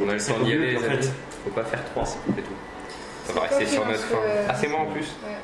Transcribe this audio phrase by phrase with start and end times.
[0.00, 1.12] On a le temps d'y aller, en fait,
[1.44, 2.50] Faut pas faire 3, c'est tout.
[3.24, 4.16] Ça va C'est rester toi sur qui notre lance fin.
[4.26, 5.36] le- Ah, c'est moi en plus Ouais.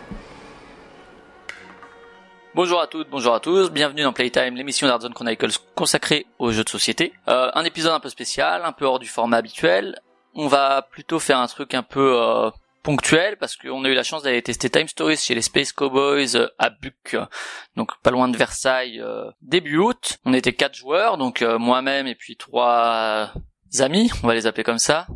[2.54, 6.64] Bonjour à toutes, bonjour à tous, bienvenue dans Playtime, l'émission d'Artzone Chronicles consacrée aux jeux
[6.64, 7.12] de société.
[7.28, 10.00] Euh, un épisode un peu spécial, un peu hors du format habituel.
[10.34, 12.50] On va plutôt faire un truc un peu euh,
[12.82, 16.34] ponctuel parce qu'on a eu la chance d'aller tester Time Stories chez les Space Cowboys
[16.36, 17.16] euh, à Buc,
[17.76, 20.18] donc pas loin de Versailles, euh, début août.
[20.24, 23.32] On était quatre joueurs, donc euh, moi-même et puis trois
[23.78, 25.06] amis, on va les appeler comme ça.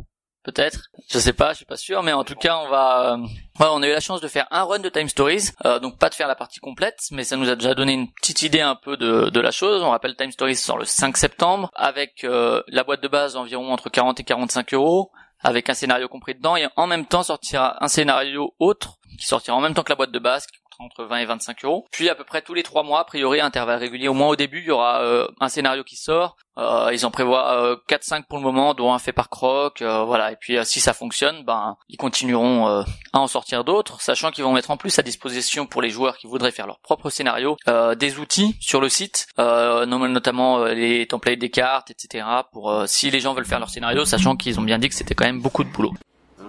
[0.43, 3.13] Peut-être, je sais pas, je suis pas sûr, mais en tout cas, on va.
[3.13, 3.27] euh,
[3.59, 6.07] on a eu la chance de faire un run de Time Stories, euh, donc pas
[6.07, 8.75] de faire la partie complète, mais ça nous a déjà donné une petite idée un
[8.75, 9.81] peu de, la chose.
[9.81, 13.73] On rappelle Time Stories sort le 5 septembre, avec euh, la boîte de base environ
[13.73, 17.83] entre 40 et 45 euros, avec un scénario compris dedans, et en même temps sortira
[17.83, 20.45] un scénario autre qui sortira en même temps que la boîte de base,
[20.79, 21.85] entre 20 et 25 euros.
[21.91, 24.29] Puis à peu près tous les trois mois, a priori à intervalles réguliers, au moins
[24.29, 26.35] au début, il y aura euh, un scénario qui sort.
[26.57, 30.05] Euh, ils en prévoient euh, 4-5 pour le moment, dont un fait par Croc, euh,
[30.05, 30.31] voilà.
[30.31, 34.31] Et puis euh, si ça fonctionne, ben ils continueront euh, à en sortir d'autres, sachant
[34.31, 37.09] qu'ils vont mettre en plus à disposition pour les joueurs qui voudraient faire leur propre
[37.09, 42.25] scénario euh, des outils sur le site, euh, notamment euh, les templates des cartes, etc.
[42.53, 44.95] Pour euh, si les gens veulent faire leur scénario, sachant qu'ils ont bien dit que
[44.95, 45.91] c'était quand même beaucoup de boulot.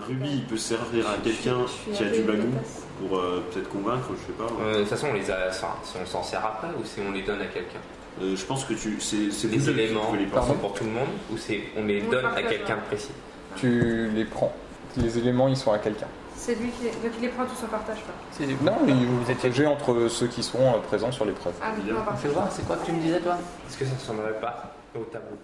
[0.07, 1.59] Rubis, il peut servir à quelqu'un
[1.93, 2.49] qui a du bagou
[3.01, 4.45] pour euh, peut-être convaincre, je sais pas.
[4.45, 4.61] ouais.
[4.63, 7.01] Euh, De toute façon, on les a, enfin, si on s'en sert après ou si
[7.07, 7.81] on les donne à quelqu'un
[8.23, 10.53] Euh, je pense que tu, c'est qui éléments les sont passer.
[10.55, 13.13] pour tout le monde ou c'est on les On donne à quelqu'un précis
[13.57, 14.53] Tu les prends.
[14.97, 16.07] Les éléments, ils sont à quelqu'un.
[16.35, 18.45] C'est lui qui donc il les prend tous en partage pas.
[18.71, 21.53] Non, ils vous partagez entre ceux qui seront euh, présents sur l'épreuve.
[21.63, 22.31] Ah oui, on partage.
[22.31, 23.37] voir, c'est quoi que tu me disais toi?
[23.69, 25.37] Est-ce que ça ne semblerait pas au tableau?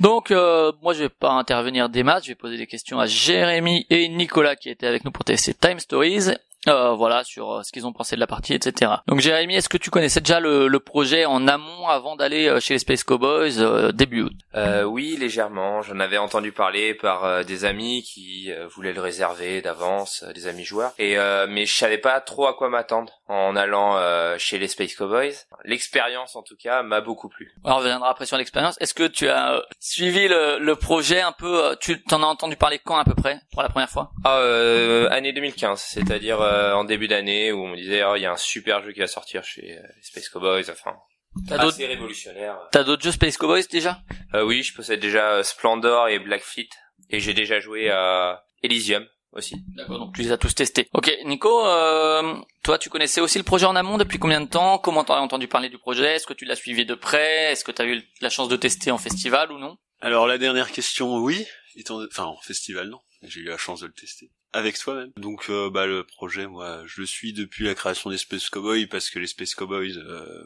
[0.00, 3.06] Donc euh, moi je vais pas intervenir des maths, je vais poser des questions à
[3.06, 6.34] Jérémy et Nicolas qui étaient avec nous pour tester Time Stories.
[6.68, 8.92] Euh, voilà sur euh, ce qu'ils ont pensé de la partie, etc.
[9.06, 12.60] Donc Jérémy, est-ce que tu connaissais déjà le, le projet en amont avant d'aller euh,
[12.60, 14.32] chez les Space Cowboys euh, début août?
[14.54, 15.82] Euh, oui, légèrement.
[15.82, 20.32] J'en avais entendu parler par euh, des amis qui euh, voulaient le réserver d'avance, euh,
[20.32, 20.92] des amis joueurs.
[20.98, 24.68] Et euh, mais je savais pas trop à quoi m'attendre en allant euh, chez les
[24.68, 25.34] Space Cowboys.
[25.64, 27.52] L'expérience, en tout cas, m'a beaucoup plu.
[27.64, 28.76] Alors on reviendra après sur l'expérience.
[28.80, 32.26] Est-ce que tu as euh, suivi le, le projet un peu euh, Tu t'en as
[32.26, 34.10] entendu parler quand à peu près pour la première fois?
[34.24, 38.22] Ah, euh, année 2015, c'est-à-dire euh, en début d'année où on me disait, oh, il
[38.22, 40.64] y a un super jeu qui va sortir chez euh, Space Cowboys.
[40.70, 40.96] Enfin,
[41.48, 42.58] T'as d'autres révolutionnaire.
[42.72, 44.00] T'as d'autres jeux Space Cowboys déjà?
[44.34, 46.68] Euh, oui, je possède déjà Splendor et Blackfleet.
[47.10, 49.56] Et j'ai déjà joué à Elysium aussi.
[49.76, 50.88] D'accord, donc tu les as tous testés.
[50.94, 54.78] Ok, Nico, euh, toi tu connaissais aussi le projet en amont depuis combien de temps?
[54.78, 56.16] Comment t'en as entendu parler du projet?
[56.16, 57.52] Est-ce que tu l'as suivi de près?
[57.52, 59.76] Est-ce que tu as eu la chance de tester en festival ou non?
[60.00, 61.46] Alors la dernière question, oui,
[61.76, 65.12] étant, enfin en festival non, j'ai eu la chance de le tester avec toi même.
[65.16, 68.86] Donc euh, bah le projet, moi, je le suis depuis la création des Space Cowboys
[68.86, 70.44] parce que les Space Cowboys euh,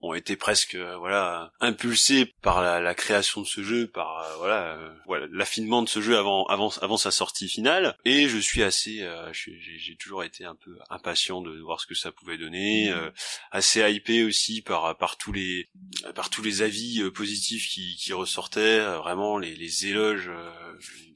[0.00, 4.36] ont été presque euh, voilà impulsés par la, la création de ce jeu, par euh,
[4.38, 7.96] voilà voilà l'affinement de ce jeu avant avant avant sa sortie finale.
[8.04, 12.12] Et je suis assez, j'ai toujours été un peu impatient de voir ce que ça
[12.12, 13.10] pouvait donner, euh,
[13.50, 15.68] assez hypé aussi par par tous les
[16.14, 20.30] par tous les avis positifs qui, qui ressortaient, vraiment les, les éloges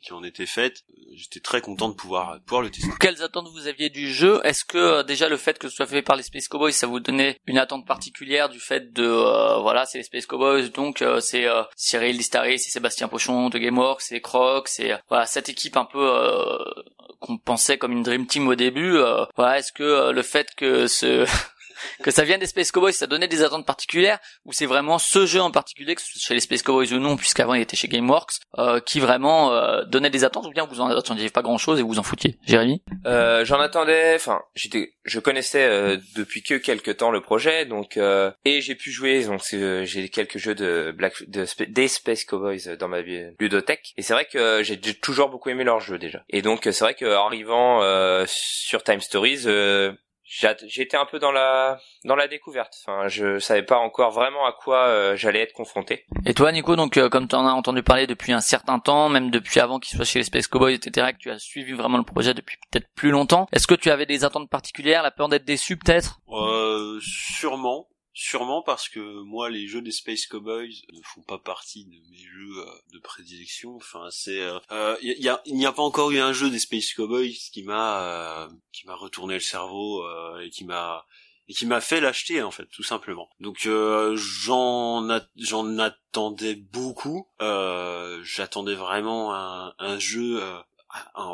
[0.02, 0.84] qui en étaient faites.
[0.90, 2.90] Euh, J'étais très content de pouvoir pouvoir le tester.
[2.98, 4.40] Quelles attentes vous aviez du jeu?
[4.44, 6.86] Est-ce que euh, déjà le fait que ce soit fait par les Space Cowboys, ça
[6.88, 11.02] vous donnait une attente particulière du fait de euh, voilà, c'est les Space Cowboys, donc
[11.02, 15.26] euh, c'est euh, Cyril Listaris, c'est Sébastien Pochon de GameWorks, c'est Croc, c'est euh, voilà
[15.26, 16.04] cette équipe un peu
[17.20, 18.98] qu'on pensait comme une dream team au début.
[19.36, 21.24] voilà, est-ce que le fait que ce
[22.02, 25.26] que ça vienne des Space Cowboys, ça donnait des attentes particulières ou c'est vraiment ce
[25.26, 27.76] jeu en particulier, que ce soit chez les Space Cowboys ou non, puisqu'avant il était
[27.76, 31.42] chez GameWorks, euh, qui vraiment euh, donnait des attentes ou bien vous en attendiez pas
[31.42, 36.42] grand-chose et vous en foutiez, Jérémy Euh, J'en attendais, enfin, j'étais, je connaissais euh, depuis
[36.42, 40.38] que quelques temps le projet, donc euh, et j'ai pu jouer, donc euh, j'ai quelques
[40.38, 44.78] jeux de Black, de des Space Cowboys dans ma ludothèque, et c'est vrai que j'ai
[44.94, 46.22] toujours beaucoup aimé leur jeu déjà.
[46.30, 49.44] Et donc c'est vrai qu'en arrivant euh, sur Time Stories,
[50.24, 52.74] j'étais un peu dans la dans la découverte.
[52.82, 56.04] Enfin, je savais pas encore vraiment à quoi euh, j'allais être confronté.
[56.26, 59.08] Et toi, Nico, donc euh, comme tu en as entendu parler depuis un certain temps,
[59.08, 61.98] même depuis avant qu'il soit chez les Space Cowboys, etc., que tu as suivi vraiment
[61.98, 65.28] le projet depuis peut-être plus longtemps, est-ce que tu avais des attentes particulières, la peur
[65.28, 66.20] d'être déçu peut-être?
[66.30, 71.84] Euh, sûrement, Sûrement parce que moi, les jeux des Space Cowboys ne font pas partie
[71.84, 73.74] de mes jeux euh, de prédilection.
[73.74, 77.34] Enfin, c'est, euh, euh, il n'y a pas encore eu un jeu des Space Cowboys
[77.52, 80.04] qui m'a, qui m'a retourné le cerveau
[80.40, 81.04] et qui m'a
[81.46, 83.68] et qui m'a fait l'acheter en fait tout simplement donc
[84.14, 85.06] j'en
[85.36, 87.28] j'en attendais beaucoup
[88.22, 90.40] j'attendais vraiment un, un jeu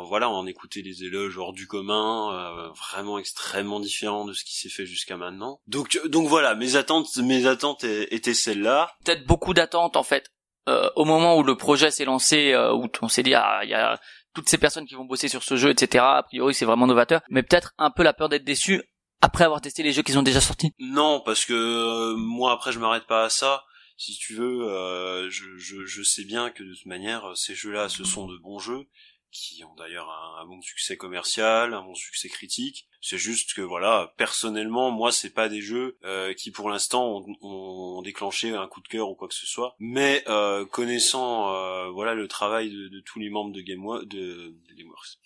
[0.07, 4.55] voilà, on écoutait des éloges hors du commun, euh, vraiment extrêmement différents de ce qui
[4.57, 5.61] s'est fait jusqu'à maintenant.
[5.67, 8.91] Donc, donc voilà, mes attentes, mes attentes étaient celles-là.
[9.05, 10.29] Peut-être beaucoup d'attentes en fait.
[10.69, 13.69] Euh, au moment où le projet s'est lancé, euh, où on s'est dit ah il
[13.69, 13.99] y a
[14.35, 16.03] toutes ces personnes qui vont bosser sur ce jeu, etc.
[16.07, 18.83] A priori c'est vraiment novateur, mais peut-être un peu la peur d'être déçu
[19.21, 20.71] après avoir testé les jeux qui sont déjà sortis.
[20.79, 23.63] Non, parce que moi après je m'arrête pas à ça
[23.97, 28.03] si tu veux, je, je, je, sais bien que de toute manière, ces jeux-là, ce
[28.03, 28.87] sont de bons jeux
[29.31, 32.87] qui ont d'ailleurs un, bon succès commercial, un bon succès critique.
[33.01, 38.01] C'est juste que voilà, personnellement, moi, c'est pas des jeux euh, qui pour l'instant ont,
[38.01, 39.75] déclenché un coup de cœur ou quoi que ce soit.
[39.79, 44.73] Mais euh, connaissant euh, voilà le travail de, tous les membres de Game de, de
[44.75, 45.17] Gameworks,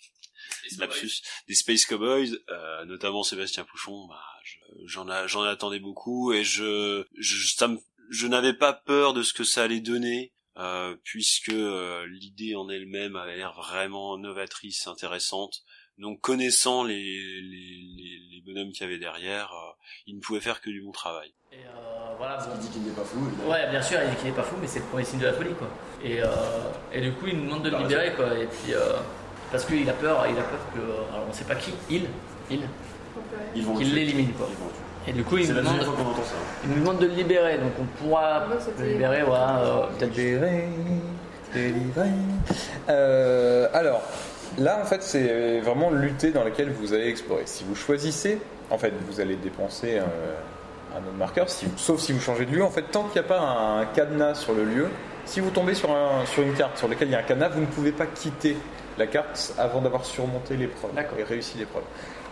[0.78, 2.38] lapsus, des Space Cowboys,
[2.86, 4.22] notamment Sébastien Pouchon, bah,
[4.84, 7.66] j'en j'en attendais beaucoup et je je,
[8.10, 12.68] je n'avais pas peur de ce que ça allait donner euh, puisque euh, l'idée en
[12.68, 15.62] elle-même a l'air vraiment novatrice, intéressante.
[15.98, 19.72] Donc connaissant les, les, les, bonhommes qu'il y avait derrière, euh,
[20.06, 21.32] il ne pouvait faire que du bon travail.
[21.52, 21.56] Et
[22.16, 22.52] voilà, bon.
[22.54, 23.18] Il dit qu'il n'est pas fou.
[23.46, 25.26] Ouais, bien sûr, il dit qu'il n'est pas fou, mais c'est le premier signe de
[25.26, 25.68] la folie, quoi.
[26.02, 26.20] Et,
[26.92, 28.38] et du coup, il nous demande de le libérer, quoi.
[28.38, 28.74] Et puis,
[29.50, 30.80] parce qu'il a peur, il a peur que,
[31.14, 32.06] alors on sait pas qui, il,
[32.50, 32.60] il,
[33.54, 34.48] qu'il l'élimine, quoi.
[35.08, 35.76] Et du coup, il nous, demande,
[36.64, 38.46] il nous demande de le libérer, donc on pourra ah
[38.78, 40.68] le libérer, voilà, euh, peut-être libérer,
[41.54, 42.08] délivrer.
[42.88, 44.02] Euh, alors,
[44.58, 47.42] là, en fait, c'est vraiment lutter dans laquelle vous allez explorer.
[47.46, 52.46] Si vous choisissez, en fait, vous allez dépenser un, autre marqueur, sauf si vous changez
[52.46, 52.64] de lieu.
[52.64, 54.88] En fait, tant qu'il n'y a pas un cadenas sur le lieu,
[55.24, 57.50] si vous tombez sur, un, sur une carte sur laquelle il y a un cadenas,
[57.50, 58.56] vous ne pouvez pas quitter
[58.98, 61.84] la carte avant d'avoir surmonté l'épreuve et réussi l'épreuve.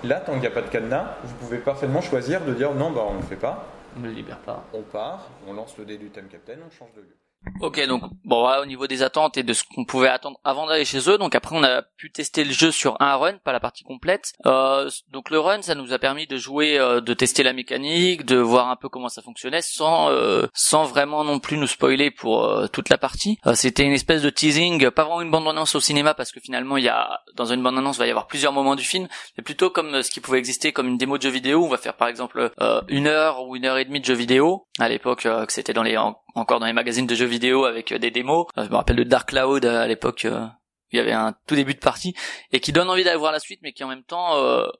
[0.05, 2.91] Là, tant qu'il n'y a pas de cadenas, vous pouvez parfaitement choisir de dire non,
[2.91, 3.65] bah, on ne le fait pas.
[3.97, 4.63] On ne le libère pas.
[4.75, 7.17] On part, on lance le dé du Time Captain, on change de lieu.
[7.61, 10.67] Ok, donc bon, voilà, au niveau des attentes et de ce qu'on pouvait attendre avant
[10.67, 11.19] d'aller chez eux.
[11.19, 14.33] Donc après, on a pu tester le jeu sur un run, pas la partie complète.
[14.47, 18.25] Euh, donc le run, ça nous a permis de jouer, euh, de tester la mécanique,
[18.25, 22.11] de voir un peu comment ça fonctionnait, sans euh, sans vraiment non plus nous spoiler
[22.11, 23.39] pour euh, toute la partie.
[23.55, 26.77] C'était une espèce de teasing, pas vraiment une bande annonce au cinéma parce que finalement,
[26.77, 29.45] il y a dans une bande annonce, va y avoir plusieurs moments du film, mais
[29.45, 31.65] plutôt comme ce qui pouvait exister comme une démo de jeu vidéo.
[31.65, 32.51] On va faire par exemple
[32.89, 34.67] une heure ou une heure et demie de jeu vidéo.
[34.79, 35.97] À l'époque, que c'était dans les
[36.35, 38.47] encore dans les magazines de jeux vidéo avec euh, des démos.
[38.59, 40.25] Euh, je me rappelle de Dark Cloud euh, à l'époque.
[40.25, 42.15] il y avait un tout début de partie
[42.53, 44.37] et qui donne envie d'aller voir la suite, mais qui en même temps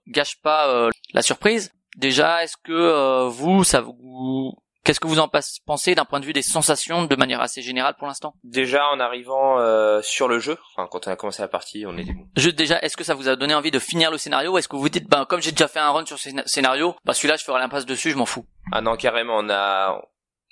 [0.07, 1.73] gâche pas la surprise.
[1.97, 4.55] Déjà, est-ce que vous, ça vous
[4.85, 5.31] Qu'est-ce que vous en
[5.65, 8.35] pensez d'un point de vue des sensations de manière assez générale pour l'instant?
[8.45, 9.57] Déjà en arrivant
[10.03, 12.29] sur le jeu, enfin quand on a commencé la partie, on bon.
[12.37, 14.69] Juste déjà, est-ce que ça vous a donné envie de finir le scénario ou est-ce
[14.69, 17.15] que vous vous dites, ben comme j'ai déjà fait un run sur ce scénario, bah
[17.15, 18.45] celui-là je ferai l'impasse dessus, je m'en fous?
[18.73, 20.03] Ah non carrément, on a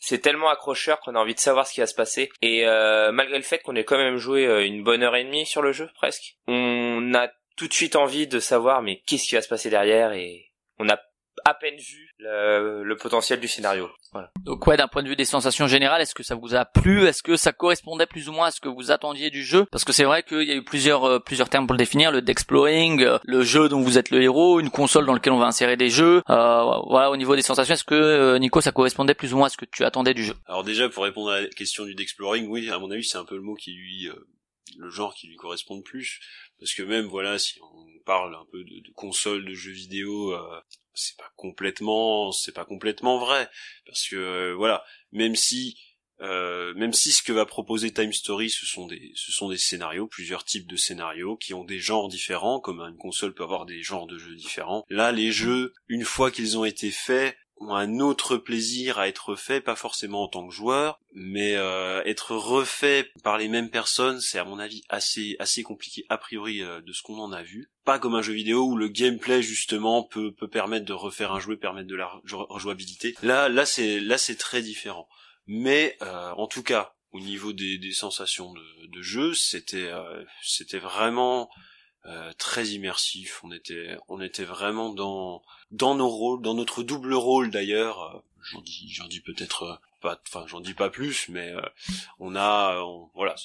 [0.05, 2.29] c'est tellement accrocheur qu'on a envie de savoir ce qui va se passer.
[2.43, 5.23] Et euh, malgré le fait qu'on ait quand même joué euh, une bonne heure et
[5.23, 9.29] demie sur le jeu, presque, on a tout de suite envie de savoir mais qu'est-ce
[9.29, 10.99] qui va se passer derrière et on a
[11.45, 13.89] à peine vu le, potentiel du scénario.
[14.13, 14.31] Voilà.
[14.45, 17.07] Donc ouais, d'un point de vue des sensations générales, est-ce que ça vous a plu?
[17.07, 19.67] Est-ce que ça correspondait plus ou moins à ce que vous attendiez du jeu?
[19.73, 22.13] Parce que c'est vrai qu'il y a eu plusieurs euh, plusieurs termes pour le définir
[22.13, 25.39] le d'exploring, euh, le jeu dont vous êtes le héros, une console dans laquelle on
[25.39, 26.23] va insérer des jeux.
[26.31, 29.47] Euh, voilà, au niveau des sensations, est-ce que euh, Nico, ça correspondait plus ou moins
[29.47, 30.35] à ce que tu attendais du jeu?
[30.47, 33.25] Alors déjà, pour répondre à la question du d'exploring, oui, à mon avis, c'est un
[33.25, 34.09] peu le mot qui lui
[34.79, 36.21] le genre qui lui correspond le plus
[36.59, 40.33] parce que même voilà si on parle un peu de, de console de jeux vidéo
[40.33, 40.61] euh,
[40.95, 43.49] c'est pas complètement c'est pas complètement vrai
[43.87, 45.79] parce que euh, voilà même si
[46.21, 49.59] euh, même si ce que va proposer Time Story ce sont des ce sont des
[49.59, 53.67] scénarios plusieurs types de scénarios qui ont des genres différents comme une console peut avoir
[53.67, 54.85] des genres de jeux différents.
[54.89, 57.37] Là les jeux une fois qu'ils ont été faits
[57.71, 62.35] un autre plaisir à être fait, pas forcément en tant que joueur, mais euh, être
[62.35, 66.81] refait par les mêmes personnes, c'est à mon avis assez assez compliqué a priori euh,
[66.81, 67.71] de ce qu'on en a vu.
[67.85, 71.41] Pas comme un jeu vidéo où le gameplay justement peut peut permettre de refaire un
[71.41, 73.15] jeu, permettre de la rejouabilité.
[73.23, 75.09] Là là c'est là c'est très différent.
[75.47, 79.91] Mais euh, en tout cas au niveau des, sensations de, de jeu, c'était
[80.43, 81.51] c'était vraiment
[82.07, 83.43] euh, très immersif.
[83.45, 88.03] On était, on était vraiment dans dans nos rôles, dans notre double rôle d'ailleurs.
[88.03, 91.53] Euh, j'en dis, j'en dis peut-être euh, pas, enfin j'en dis pas plus, mais
[92.19, 92.83] on a,
[93.15, 93.37] voilà,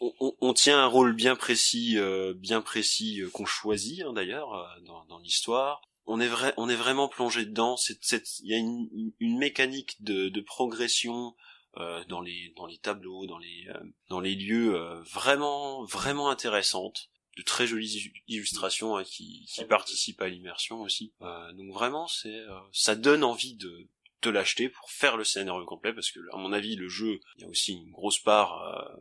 [0.00, 1.96] on, on, tient un rôle bien précis,
[2.34, 5.82] bien précis qu'on choisit hein, d'ailleurs dans, dans l'histoire.
[6.06, 7.76] on est vrai, on est vraiment plongé dedans.
[8.42, 8.88] Il y a une,
[9.20, 11.32] une mécanique de, de progression
[11.76, 16.28] euh, dans les dans les tableaux, dans les euh, dans les lieux euh, vraiment vraiment
[16.28, 21.12] intéressantes, de très jolies illustrations hein, qui, qui participent à l'immersion aussi.
[21.54, 22.42] donc vraiment, c'est
[22.72, 23.88] ça donne envie de
[24.20, 27.42] te l'acheter pour faire le scénario complet parce que à mon avis le jeu il
[27.42, 28.98] y a aussi une grosse part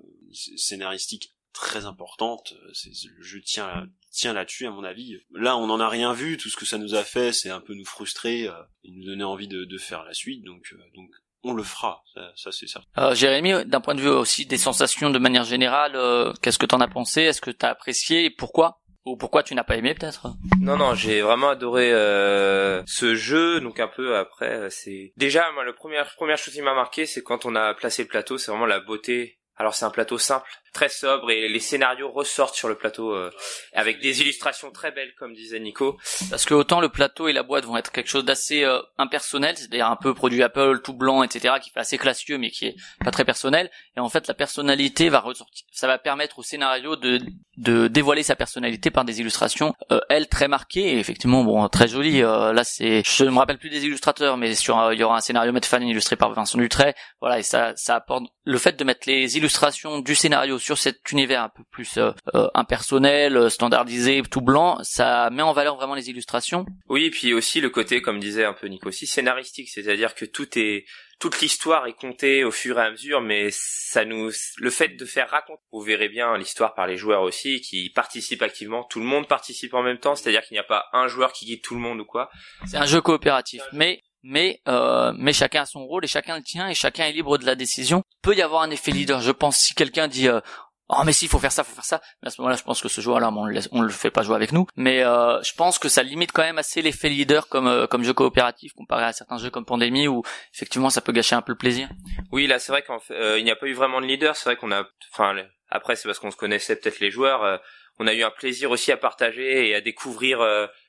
[0.56, 2.56] scénaristique très importante.
[2.74, 5.20] C'est, le jeu tient tient là-dessus à mon avis.
[5.32, 6.38] Là, on n'en a rien vu.
[6.38, 8.54] Tout ce que ça nous a fait, c'est un peu nous frustrer euh,
[8.84, 10.44] et nous donner envie de, de faire la suite.
[10.44, 11.12] Donc, euh, donc
[11.44, 12.88] on le fera, ça, ça c'est certain.
[12.98, 16.66] Euh, Jérémy, d'un point de vue aussi des sensations de manière générale, euh, qu'est-ce que
[16.66, 17.22] t'en as pensé?
[17.22, 18.26] Est-ce que t'as apprécié?
[18.26, 18.82] Et pourquoi?
[19.06, 20.28] Ou pourquoi tu n'as pas aimé peut-être?
[20.60, 23.62] Non non, j'ai vraiment adoré euh, ce jeu.
[23.62, 27.24] Donc un peu après, c'est déjà moi la première première chose qui m'a marqué, c'est
[27.24, 29.40] quand on a placé le plateau, c'est vraiment la beauté.
[29.56, 33.32] Alors c'est un plateau simple, très sobre et les scénarios ressortent sur le plateau euh,
[33.74, 35.98] avec des illustrations très belles comme disait Nico.
[36.30, 39.58] Parce que autant le plateau et la boîte vont être quelque chose d'assez euh, impersonnel,
[39.58, 42.76] c'est-à-dire un peu produit Apple tout blanc, etc., qui fait assez classieux mais qui est
[43.04, 43.70] pas très personnel.
[43.98, 45.66] Et en fait, la personnalité va ressortir.
[45.72, 47.20] Ça va permettre au scénario de
[47.58, 51.90] de dévoiler sa personnalité par des illustrations, euh, elles très marquées et effectivement bon très
[51.90, 52.22] jolies.
[52.22, 55.22] là, c'est je ne me rappelle plus des illustrateurs, mais sur il y aura un
[55.22, 56.94] scénario Medfan illustré par Vincent Dutray.
[57.20, 61.12] Voilà et ça ça apporte le fait de mettre les illustrations du scénario sur cet
[61.12, 65.76] univers un peu plus euh, euh, impersonnel, euh, standardisé, tout blanc, ça met en valeur
[65.76, 66.66] vraiment les illustrations.
[66.88, 70.26] Oui, et puis aussi le côté, comme disait un peu Nico aussi, scénaristique, c'est-à-dire que
[70.26, 70.86] tout est
[71.20, 75.06] toute l'histoire est contée au fur et à mesure, mais ça nous, le fait de
[75.06, 79.06] faire raconter, vous verrez bien l'histoire par les joueurs aussi, qui participent activement, tout le
[79.06, 81.76] monde participe en même temps, c'est-à-dire qu'il n'y a pas un joueur qui guide tout
[81.76, 82.30] le monde ou quoi.
[82.66, 86.44] C'est un jeu coopératif, mais mais euh, mais chacun a son rôle et chacun le
[86.44, 88.04] tient et chacun est libre de la décision.
[88.22, 89.22] Peut y avoir un effet leader.
[89.22, 90.42] Je pense si quelqu'un dit euh,
[90.90, 92.02] oh mais si il faut faire ça, faut faire ça.
[92.22, 94.24] Mais à ce moment-là, je pense que ce joueur-là, on le on le fait pas
[94.24, 94.68] jouer avec nous.
[94.76, 98.04] Mais euh, je pense que ça limite quand même assez l'effet leader comme euh, comme
[98.04, 100.24] jeu coopératif comparé à certains jeux comme Pandémie où
[100.54, 101.90] effectivement ça peut gâcher un peu le plaisir.
[102.32, 104.36] Oui, là c'est vrai qu'il n'y a pas eu vraiment de leader.
[104.36, 104.84] C'est vrai qu'on a,
[105.14, 105.36] enfin
[105.70, 107.62] après c'est parce qu'on se connaissait peut-être les joueurs.
[108.00, 110.40] on a eu un plaisir aussi à partager et à découvrir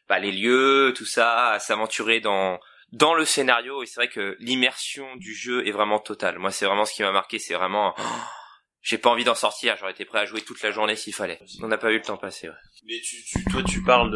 [0.09, 2.59] bah, les lieux, tout ça, à s'aventurer dans
[2.92, 6.38] dans le scénario et c'est vrai que l'immersion du jeu est vraiment totale.
[6.38, 7.94] Moi, c'est vraiment ce qui m'a marqué, c'est vraiment
[8.82, 11.38] j'ai pas envie d'en sortir, j'aurais été prêt à jouer toute la journée s'il fallait.
[11.62, 12.49] On n'a pas eu le temps passé.
[12.49, 12.54] Ouais.
[12.85, 14.11] Mais tu, tu, toi, tu parles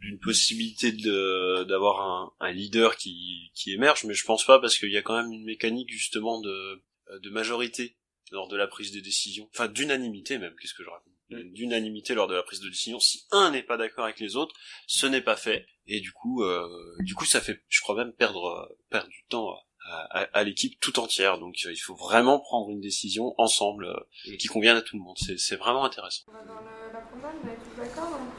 [0.00, 4.90] d'une possibilité d'avoir un, un, leader qui, qui émerge, mais je pense pas parce qu'il
[4.90, 6.82] y a quand même une mécanique justement de,
[7.22, 7.96] de majorité
[8.32, 10.54] lors de la prise de décision, enfin d'unanimité même.
[10.60, 11.13] Qu'est-ce que je raconte?
[11.30, 13.00] D'unanimité lors de la prise de décision.
[13.00, 14.54] Si un n'est pas d'accord avec les autres,
[14.86, 16.66] ce n'est pas fait et du coup, euh,
[17.00, 19.54] du coup, ça fait, je crois même perdre, perdre du temps
[19.86, 21.38] à, à, l'équipe tout entière.
[21.38, 25.02] Donc, euh, il faut vraiment prendre une décision ensemble euh, qui convienne à tout le
[25.02, 25.16] monde.
[25.18, 26.24] C'est vraiment intéressant.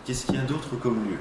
[0.06, 1.18] Qu'est-ce qu'il y a d'autre comme lieu?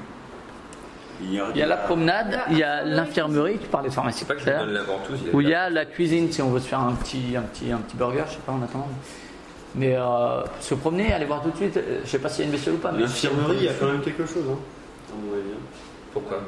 [1.21, 4.25] Il y, a, la promenade, il y a l'infirmerie, tu parlais de pharmacie.
[4.25, 4.85] Pas que je donne
[5.31, 7.71] Où il y a la cuisine si on veut se faire un petit, un petit,
[7.71, 8.89] un petit burger, je sais pas en attendant.
[9.77, 12.45] Mais euh, se promener, aller voir tout de suite, je sais pas s'il y a
[12.45, 12.91] une bestiole ou pas.
[12.91, 14.57] L'infirmerie, il y a quand même quelque chose, hein.
[16.13, 16.39] Pourquoi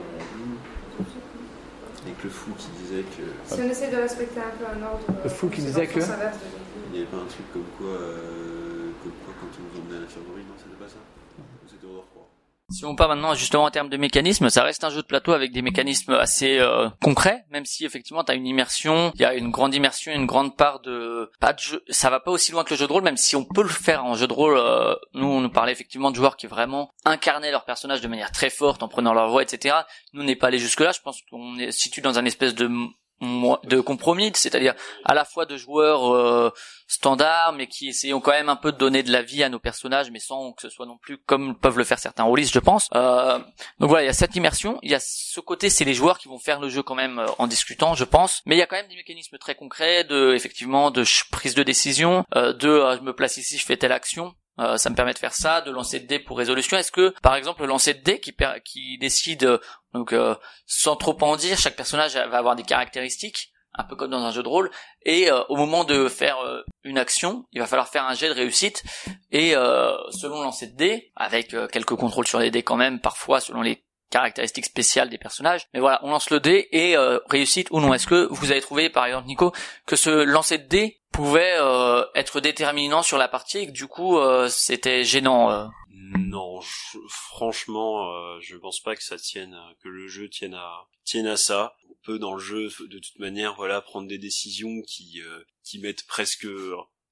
[2.04, 3.54] Avec le fou qui disait que.
[3.54, 5.06] Si on essaie de respecter un peu un ordre.
[5.24, 6.00] Le fou qui disait que.
[6.00, 9.98] Il n'y avait pas un truc comme quoi, euh, comme quoi quand on nous emmenait
[9.98, 11.00] à l'infirmerie, non, c'était pas ça?
[11.68, 12.28] C'était au revoir.
[12.70, 15.32] Si on parle maintenant justement en termes de mécanismes, ça reste un jeu de plateau
[15.32, 19.26] avec des mécanismes assez euh, concrets, même si effectivement tu as une immersion, il y
[19.26, 22.52] a une grande immersion, une grande part de pas de jeu, ça va pas aussi
[22.52, 24.34] loin que le jeu de rôle, même si on peut le faire en jeu de
[24.34, 24.58] rôle.
[24.58, 28.34] Euh, nous, on nous parlait effectivement de joueurs qui vraiment incarnaient leur personnage de manière
[28.34, 29.76] très forte en prenant leur voix, etc.
[30.12, 30.92] Nous, on n'est pas allé jusque là.
[30.92, 32.70] Je pense qu'on est situé dans un espèce de
[33.22, 36.52] de compromis, c'est-à-dire à la fois de joueurs euh,
[36.88, 39.60] standards, mais qui essayons quand même un peu de donner de la vie à nos
[39.60, 42.60] personnages, mais sans que ce soit non plus comme peuvent le faire certains rôlistes, je
[42.60, 42.88] pense.
[42.96, 43.40] Euh,
[43.80, 46.20] donc voilà, il y a cette immersion, il y a ce côté, c'est les joueurs
[46.20, 48.62] qui vont faire le jeu quand même euh, en discutant, je pense, mais il y
[48.64, 52.98] a quand même des mécanismes très concrets de effectivement de prise de décision, euh, de
[52.98, 55.62] je me place ici, je fais telle action, euh, ça me permet de faire ça,
[55.62, 56.78] de lancer de dés pour résolution.
[56.78, 59.60] Est-ce que, par exemple, le lancer de dés qui, qui décide,
[59.98, 60.36] donc euh,
[60.66, 64.32] sans trop en dire, chaque personnage va avoir des caractéristiques, un peu comme dans un
[64.32, 64.70] jeu de rôle,
[65.06, 66.38] et au moment de faire
[66.84, 68.84] une action, il va falloir faire un jet de réussite,
[69.32, 73.62] et selon lancer de dés, avec quelques contrôles sur les dés quand même, parfois selon
[73.62, 75.68] les caractéristiques spéciales des personnages.
[75.76, 76.96] Mais voilà, on lance le dé et
[77.30, 77.94] réussite ou non.
[77.94, 79.54] Est-ce que vous avez trouvé, par exemple, Nico,
[79.86, 83.88] que ce lancer de dé pouvait euh, être déterminant sur la partie et que du
[83.88, 85.50] coup euh, c'était gênant.
[85.50, 85.66] Euh.
[85.90, 86.60] Non,
[87.10, 91.76] franchement, je pense pas que ça tienne, que le jeu tienne à tienne à ça.
[91.90, 95.20] On peut dans le jeu de toute manière, voilà, prendre des décisions qui
[95.64, 96.48] qui mettent presque,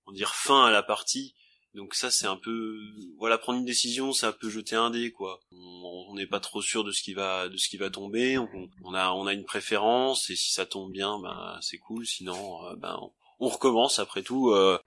[0.05, 1.33] on dire fin à la partie.
[1.73, 2.77] Donc ça c'est un peu
[3.17, 5.41] voilà prendre une décision c'est un peu jeter un dé quoi.
[5.51, 8.37] On n'est pas trop sûr de ce qui va de ce qui va tomber.
[8.37, 12.05] On, a on a une préférence et si ça tombe bien ben c'est cool.
[12.05, 14.51] Sinon ben on, on recommence après tout.
[14.51, 14.77] euh,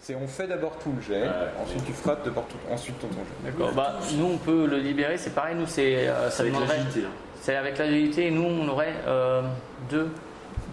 [0.00, 1.28] C'est on fait d'abord tout le jet,
[1.62, 3.50] ensuite tu frappes d'abord tout, ensuite ton, jet.
[3.50, 3.72] D'accord.
[3.72, 5.16] Bah, nous, on peut le libérer.
[5.18, 5.54] C'est pareil.
[5.56, 7.00] Nous, c'est euh, ça Avec l'agilité.
[7.06, 7.10] hein.
[7.40, 8.30] C'est avec l'agilité.
[8.30, 9.42] Nous, on aurait euh,
[9.90, 10.08] deux,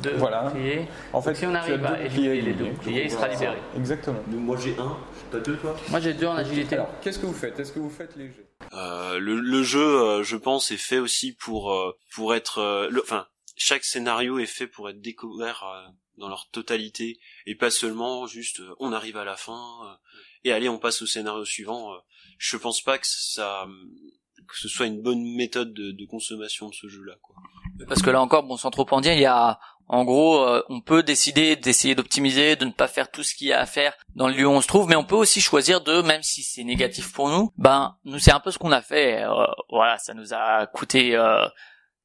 [0.04, 0.44] deux Voilà.
[0.44, 0.88] boucliers.
[1.14, 3.58] En fait, Donc, si on arrive deux à éliminer les deux boucliers, il sera libéré.
[3.76, 4.20] Exactement.
[4.28, 4.96] Moi j'ai un,
[5.32, 5.76] t'as deux toi?
[5.90, 6.76] Moi, j'ai deux en agilité.
[6.76, 7.60] Alors, qu'est-ce que vous faites?
[7.60, 8.46] Est-ce que vous faites les jets?
[8.74, 12.90] Euh, le, le jeu, euh, je pense, est fait aussi pour euh, pour être, euh,
[13.02, 13.26] enfin,
[13.58, 18.60] chaque scénario est fait pour être découvert euh, dans leur totalité et pas seulement juste
[18.60, 19.94] euh, on arrive à la fin euh,
[20.44, 21.94] et allez on passe au scénario suivant.
[21.94, 21.98] euh.
[22.38, 23.66] je pense pas que ça
[24.48, 27.14] que ce soit une bonne méthode de, de consommation de ce jeu-là.
[27.22, 27.36] Quoi.
[27.88, 30.64] Parce que là encore, bon, sans trop en dire, il y a, en gros, euh,
[30.70, 33.66] on peut décider d'essayer d'optimiser, de ne pas faire tout ce qu'il y a à
[33.68, 36.24] faire dans le lieu où on se trouve, mais on peut aussi choisir de, même
[36.24, 39.24] si c'est négatif pour nous, ben, nous c'est un peu ce qu'on a fait.
[39.24, 41.46] euh, voilà, ça nous a coûté euh,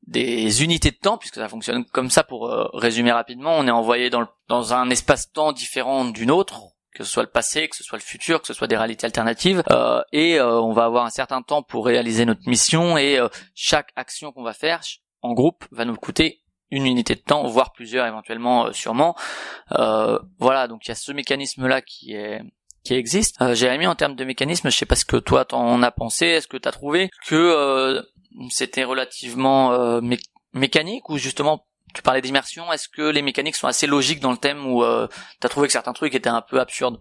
[0.06, 2.24] des unités de temps, puisque ça fonctionne comme ça.
[2.24, 4.28] Pour euh, résumer rapidement, on est envoyé dans,
[4.74, 8.40] un espace-temps différent d'une autre que ce soit le passé, que ce soit le futur,
[8.40, 11.62] que ce soit des réalités alternatives, euh, et euh, on va avoir un certain temps
[11.62, 14.80] pour réaliser notre mission, et euh, chaque action qu'on va faire
[15.20, 19.16] en groupe va nous coûter une unité de temps, voire plusieurs éventuellement, sûrement.
[19.70, 22.42] Voilà, donc il y a ce mécanisme-là qui est
[22.84, 23.40] qui existe.
[23.40, 26.26] Euh, Jérémy, en termes de mécanisme, je sais pas ce que toi t'en as pensé.
[26.26, 28.02] Est-ce que t'as trouvé que euh,
[28.50, 30.22] c'était relativement euh, mé-
[30.52, 34.36] mécanique ou justement tu parlais d'immersion Est-ce que les mécaniques sont assez logiques dans le
[34.36, 35.06] thème ou euh,
[35.40, 37.00] t'as trouvé que certains trucs étaient un peu absurdes?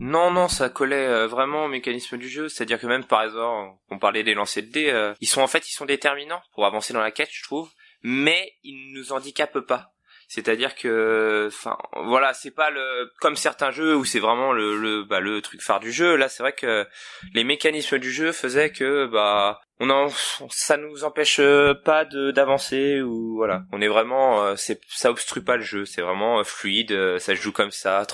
[0.00, 2.48] Non, non, ça collait euh, vraiment au mécanisme du jeu.
[2.50, 5.46] C'est-à-dire que même par exemple, on parlait des lancers de dés, euh, ils sont en
[5.46, 7.70] fait, ils sont déterminants pour avancer dans la quête, je trouve,
[8.02, 9.93] mais ils nous handicapent pas.
[10.28, 15.04] C'est-à-dire que, enfin, voilà, c'est pas le comme certains jeux où c'est vraiment le le
[15.04, 16.16] bah, le truc phare du jeu.
[16.16, 16.86] Là, c'est vrai que
[17.32, 20.08] les mécanismes du jeu faisaient que bah on en
[20.50, 23.64] ça nous empêche euh, pas d'avancer ou voilà.
[23.72, 25.84] On est vraiment euh, c'est ça obstrue pas le jeu.
[25.84, 27.18] C'est vraiment euh, fluide.
[27.18, 28.06] Ça se joue comme ça,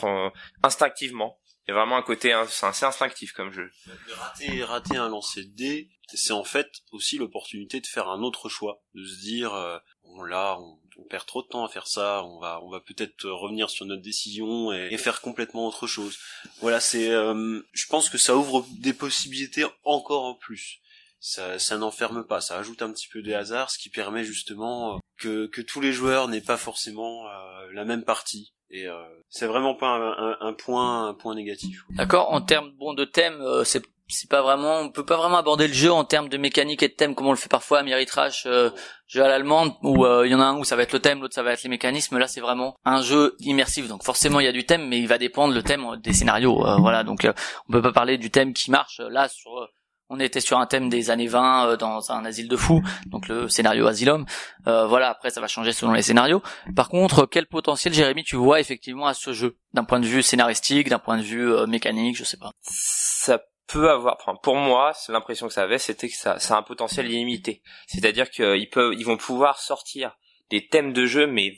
[0.63, 1.41] instinctivement.
[1.67, 3.71] Il y a vraiment un côté, c'est assez instinctif comme jeu.
[4.09, 8.49] Rater, rater un lancer de dés, c'est en fait aussi l'opportunité de faire un autre
[8.49, 11.87] choix, de se dire euh, bon là on, on perd trop de temps à faire
[11.87, 15.87] ça, on va on va peut-être revenir sur notre décision et, et faire complètement autre
[15.87, 16.17] chose.
[16.61, 20.79] Voilà, c'est euh, je pense que ça ouvre des possibilités encore en plus.
[21.23, 24.95] Ça, ça n'enferme pas, ça ajoute un petit peu de hasard, ce qui permet justement
[24.95, 28.53] euh, que, que tous les joueurs n'aient pas forcément euh, la même partie.
[28.71, 28.95] Et euh,
[29.29, 31.85] c'est vraiment pas un, un- un point un point négatif.
[31.91, 32.31] D'accord.
[32.33, 35.67] En termes bon de thème, euh, c'est c'est pas vraiment, on peut pas vraiment aborder
[35.69, 37.83] le jeu en termes de mécanique et de thème comme on le fait parfois à
[37.83, 38.71] Miritrash, euh,
[39.07, 41.01] jeu à l'allemande où euh, il y en a un où ça va être le
[41.01, 42.19] thème, l'autre ça va être les mécanismes.
[42.19, 45.09] Là c'est vraiment un jeu immersif, donc forcément il y a du thème, mais il
[45.09, 46.67] va dépendre le thème euh, des scénarios.
[46.67, 47.33] euh, voilà, donc euh,
[47.69, 49.01] on peut pas parler du thème qui marche.
[49.11, 49.67] Là sur, euh,
[50.13, 53.29] on était sur un thème des années 20 euh, dans un asile de fous, donc
[53.29, 54.27] le scénario Asylum.
[54.67, 56.43] Euh, voilà, après ça va changer selon les scénarios.
[56.75, 60.25] Par contre, quel potentiel, Jérémy, tu vois effectivement à ce jeu, d'un point de vue
[60.25, 62.51] scénaristique, d'un point de vue euh, mécanique, je sais pas.
[62.61, 63.39] ça
[63.71, 66.63] peut avoir, enfin, pour moi, l'impression que ça avait, c'était que ça, ça a un
[66.63, 67.63] potentiel illimité.
[67.87, 70.17] C'est-à-dire qu'ils peuvent, ils vont pouvoir sortir
[70.51, 71.57] des thèmes de jeu, mais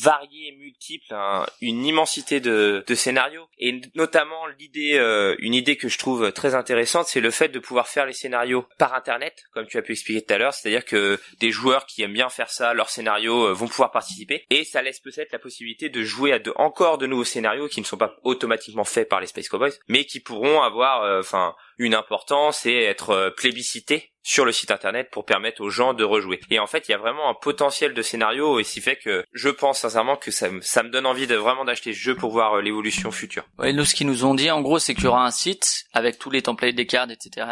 [0.00, 5.88] variés et multiples, hein, une immensité de, scénarios, et notamment l'idée, euh, une idée que
[5.88, 9.66] je trouve très intéressante, c'est le fait de pouvoir faire les scénarios par internet, comme
[9.66, 12.50] tu as pu expliquer tout à l'heure, c'est-à-dire que des joueurs qui aiment bien faire
[12.50, 16.32] ça, leurs scénarios euh, vont pouvoir participer, et ça laisse peut-être la possibilité de jouer
[16.32, 19.48] à de, encore de nouveaux scénarios qui ne sont pas automatiquement faits par les Space
[19.48, 24.52] Cowboys, mais qui pourront avoir, euh, enfin, une importance et être euh, plébiscités sur le
[24.52, 26.38] site internet pour permettre aux gens de rejouer.
[26.50, 28.96] Et en fait, il y a vraiment un potentiel de scénario et ce qui fait
[28.96, 32.54] que je pense sincèrement que ça, me- donne envie vraiment d'acheter ce jeu pour voir
[32.54, 33.44] euh, l'évolution future.
[33.58, 35.84] Ouais, nous, ce qu'ils nous ont dit, en gros, c'est qu'il y aura un site
[35.92, 37.46] avec tous les templates des cartes, etc.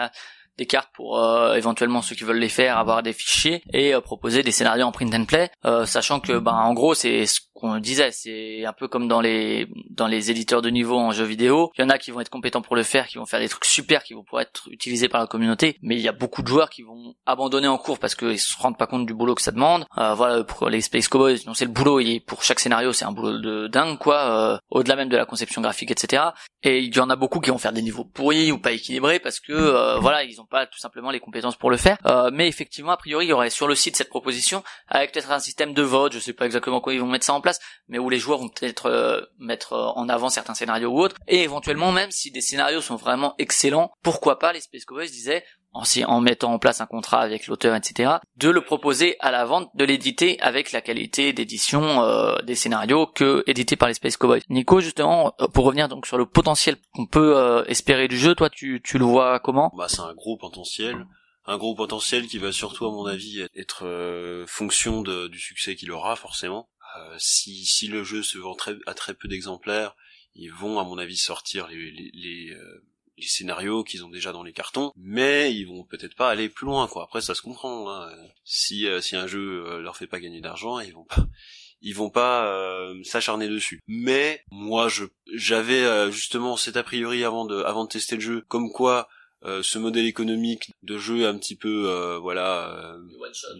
[0.60, 4.02] Des cartes pour euh, éventuellement ceux qui veulent les faire, avoir des fichiers et euh,
[4.02, 7.40] proposer des scénarios en print and play, euh, sachant que, ben, en gros, c'est ce
[7.54, 11.24] qu'on disait, c'est un peu comme dans les dans les éditeurs de niveau en jeux
[11.24, 11.70] vidéo.
[11.78, 13.48] Il y en a qui vont être compétents pour le faire, qui vont faire des
[13.48, 16.42] trucs super, qui vont pouvoir être utilisés par la communauté, mais il y a beaucoup
[16.42, 19.34] de joueurs qui vont abandonner en cours parce qu'ils se rendent pas compte du boulot
[19.34, 19.86] que ça demande.
[19.96, 22.00] Euh, voilà, pour les Space Cowboys, non, c'est le boulot.
[22.00, 24.16] Il est pour chaque scénario, c'est un boulot de dingue, quoi.
[24.16, 26.22] euh, au-delà même de la conception graphique, etc.
[26.62, 29.18] Et il y en a beaucoup qui vont faire des niveaux pourris ou pas équilibrés
[29.18, 31.96] parce que euh, voilà, ils n'ont pas tout simplement les compétences pour le faire.
[32.06, 35.30] Euh, mais effectivement, a priori, il y aurait sur le site cette proposition avec peut-être
[35.30, 36.12] un système de vote.
[36.12, 38.38] Je sais pas exactement comment ils vont mettre ça en place, mais où les joueurs
[38.38, 41.16] vont peut-être euh, mettre euh, en avant certains scénarios ou autres.
[41.28, 45.44] Et éventuellement, même si des scénarios sont vraiment excellents, pourquoi pas les Space Cowboys disaient
[45.72, 49.44] en, en mettant en place un contrat avec l'auteur, etc., de le proposer à la
[49.44, 54.16] vente, de l'éditer avec la qualité d'édition euh, des scénarios que édité par les Space
[54.16, 54.42] Cowboys.
[54.48, 58.35] Nico, justement, euh, pour revenir donc sur le potentiel qu'on peut euh, espérer du jeu,
[58.35, 59.72] toi, tu, tu le vois comment?
[59.76, 61.06] Bah, c'est un gros potentiel.
[61.46, 65.74] Un gros potentiel qui va surtout, à mon avis, être euh, fonction de- du succès
[65.74, 66.68] qu'il aura, forcément.
[66.98, 69.94] Euh, si, si le jeu se vend très, à très peu d'exemplaires,
[70.35, 72.85] ils vont, à mon avis, sortir les, les, les, euh,
[73.20, 76.66] les scénarios qu'ils ont déjà dans les cartons, mais ils vont peut-être pas aller plus
[76.66, 77.04] loin, quoi.
[77.04, 77.90] Après, ça se comprend.
[77.90, 78.11] hein.
[78.44, 81.26] Si, euh, si un jeu euh, leur fait pas gagner d'argent, ils vont pas,
[81.83, 83.80] ils vont pas euh, s'acharner dessus.
[83.87, 88.22] Mais moi, je, j'avais euh, justement cet a priori avant de, avant de tester le
[88.22, 89.09] jeu, comme quoi
[89.44, 92.98] euh, ce modèle économique de jeu un petit peu, euh, voilà, euh,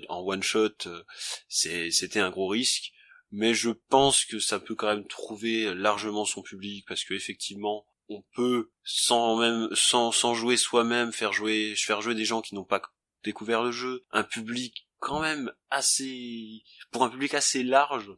[0.09, 1.03] en one shot, euh,
[1.49, 2.92] c'était un gros risque.
[3.33, 7.87] Mais je pense que ça peut quand même trouver largement son public parce que effectivement,
[8.11, 12.55] on peut sans même, sans, sans jouer soi-même, faire jouer, faire jouer des gens qui
[12.55, 12.83] n'ont pas
[13.25, 18.11] découvert le jeu, un public quand même assez, pour un public assez large.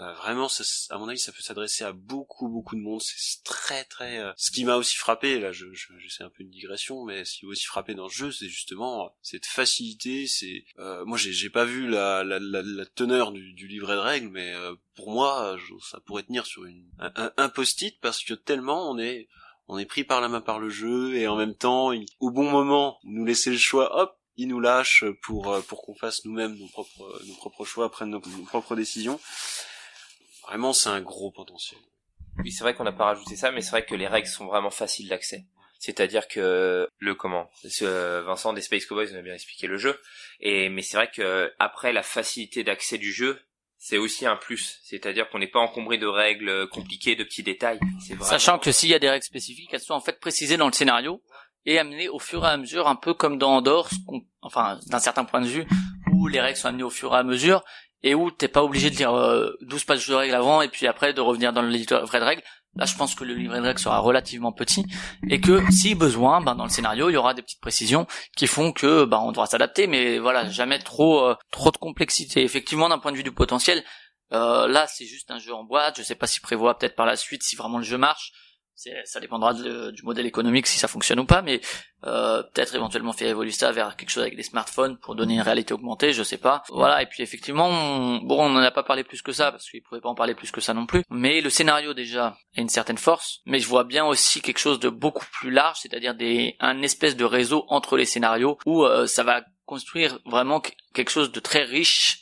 [0.00, 3.00] Euh, vraiment, ça, à mon avis, ça peut s'adresser à beaucoup, beaucoup de monde.
[3.00, 4.18] C'est très, très.
[4.18, 7.04] euh, Ce qui m'a aussi frappé, là, je, je, je sais un peu une digression,
[7.04, 10.26] mais ce qui m'a aussi frappé dans le jeu, c'est justement euh, cette facilité.
[10.26, 14.00] C'est, euh, moi, j'ai, pas vu la, la, la, la teneur du, du livret de
[14.00, 18.24] règles, mais euh, pour moi, je- ça pourrait tenir sur une, un, un- post-it parce
[18.24, 19.28] que tellement on est,
[19.68, 22.32] on est pris par la main par le jeu et en même temps, il- au
[22.32, 26.56] bon moment, nous laisser le choix, hop, il nous lâche pour pour qu'on fasse nous-mêmes
[26.58, 29.20] nos propres nos propres choix, prenne nos propres décisions.
[30.46, 31.80] Vraiment, c'est un gros potentiel.
[32.42, 34.46] Oui, c'est vrai qu'on n'a pas rajouté ça, mais c'est vrai que les règles sont
[34.46, 35.44] vraiment faciles d'accès.
[35.78, 40.00] C'est-à-dire que le comment ce Vincent des Space Cowboys nous a bien expliqué le jeu,
[40.40, 43.38] et mais c'est vrai que après la facilité d'accès du jeu,
[43.78, 44.80] c'est aussi un plus.
[44.84, 47.78] C'est-à-dire qu'on n'est pas encombré de règles compliquées, de petits détails.
[48.00, 50.56] C'est vraiment- Sachant que s'il y a des règles spécifiques, elles sont en fait précisées
[50.56, 51.22] dans le scénario
[51.66, 53.90] et amenées au fur et à mesure, un peu comme dans Andorre,
[54.40, 55.66] enfin d'un certain point de vue,
[56.14, 57.62] où les règles sont amenées au fur et à mesure
[58.04, 60.86] et où t'es pas obligé de lire euh, 12 pages de règles avant et puis
[60.86, 62.42] après de revenir dans le livret de règles.
[62.76, 64.84] Là, je pense que le livret de règles sera relativement petit
[65.30, 68.46] et que si besoin, ben, dans le scénario, il y aura des petites précisions qui
[68.46, 72.42] font que ben, on devra s'adapter, mais voilà, jamais trop euh, trop de complexité.
[72.42, 73.82] Effectivement, d'un point de vue du potentiel,
[74.32, 75.96] euh, là, c'est juste un jeu en boîte.
[75.96, 78.32] Je sais pas s'il prévoit peut-être par la suite si vraiment le jeu marche.
[79.04, 81.60] Ça dépendra de- du modèle économique si ça fonctionne ou pas, mais
[82.04, 85.40] euh, peut-être éventuellement faire évoluer ça vers quelque chose avec des smartphones pour donner une
[85.40, 86.62] réalité augmentée, je sais pas.
[86.70, 89.70] Voilà, et puis effectivement, on- bon, on n'en a pas parlé plus que ça parce
[89.70, 91.02] qu'il pouvait pas en parler plus que ça non plus.
[91.08, 94.80] Mais le scénario déjà a une certaine force, mais je vois bien aussi quelque chose
[94.80, 99.06] de beaucoup plus large, c'est-à-dire des un espèce de réseau entre les scénarios où euh,
[99.06, 102.18] ça va construire vraiment que- quelque chose de très riche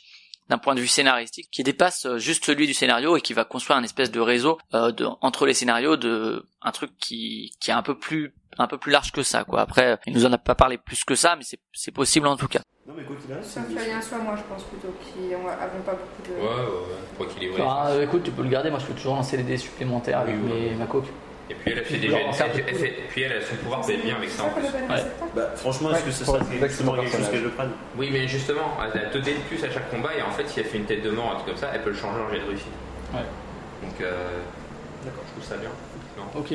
[0.49, 3.45] d'un point de vue scénaristique qui dépasse euh, juste celui du scénario et qui va
[3.45, 7.71] construire un espèce de réseau euh, de, entre les scénarios de un truc qui qui
[7.71, 10.33] est un peu plus un peu plus large que ça quoi après il nous en
[10.33, 13.03] a pas parlé plus que ça mais c'est c'est possible en tout cas Non, mais
[13.03, 14.93] quoi qu'il arrive, Soit moi, je pense plutôt,
[15.85, 16.33] pas beaucoup de.
[16.35, 17.61] Ouais, ouais, ouais, pour équilibrer.
[17.61, 20.35] Bah, écoute tu peux le garder moi je peux toujours lancer les dés supplémentaires avec
[20.35, 21.07] mes- ma coque
[21.49, 22.17] Et puis elle a fait déjà.
[22.17, 22.35] alors,
[22.67, 24.63] Elle, fait, puis elle a son pouvoir être bien avec ça en plus.
[24.63, 25.03] Ouais.
[25.35, 28.27] Bah, franchement, est-ce que ça serait être quelque exactement chose qu'elle le prenne Oui, mais
[28.27, 30.65] justement, elle a 2 dés de plus à chaque combat et en fait, si elle
[30.65, 32.39] fait une tête de mort, un truc comme ça, elle peut le changer en jet
[32.39, 32.67] de réussite.
[33.13, 33.19] Ouais.
[33.83, 34.39] Donc, euh,
[35.03, 35.69] d'accord, je trouve ça bien.
[36.17, 36.39] Non.
[36.39, 36.53] ok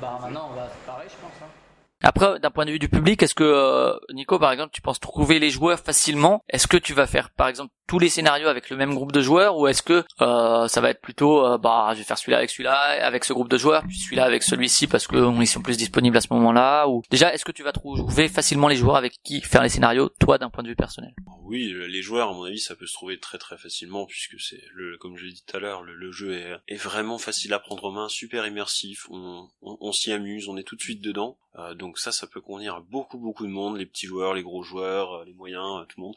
[0.00, 1.46] bah maintenant on va pareil je pense hein.
[2.02, 5.00] Après, d'un point de vue du public, est-ce que euh, Nico, par exemple, tu penses
[5.00, 6.42] trouver les joueurs facilement?
[6.50, 9.20] Est-ce que tu vas faire, par exemple, tous les scénarios avec le même groupe de
[9.20, 12.38] joueurs, ou est-ce que euh, ça va être plutôt, euh, bah, je vais faire celui-là
[12.38, 15.62] avec celui-là, avec ce groupe de joueurs, puis celui-là avec celui-ci parce que ils sont
[15.62, 18.96] plus disponibles à ce moment-là Ou déjà, est-ce que tu vas trouver facilement les joueurs
[18.96, 21.14] avec qui faire les scénarios, toi, d'un point de vue personnel?
[21.42, 24.62] Oui, les joueurs, à mon avis, ça peut se trouver très très facilement puisque c'est
[24.72, 27.52] le, comme je l'ai dit tout à l'heure, le, le jeu est, est vraiment facile
[27.52, 29.06] à prendre en main, super immersif.
[29.10, 31.38] On, on, on s'y amuse, on est tout de suite dedans.
[31.56, 34.42] Euh, donc ça, ça peut convenir à beaucoup beaucoup de monde, les petits joueurs, les
[34.42, 36.16] gros joueurs, euh, les moyens, euh, tout le monde.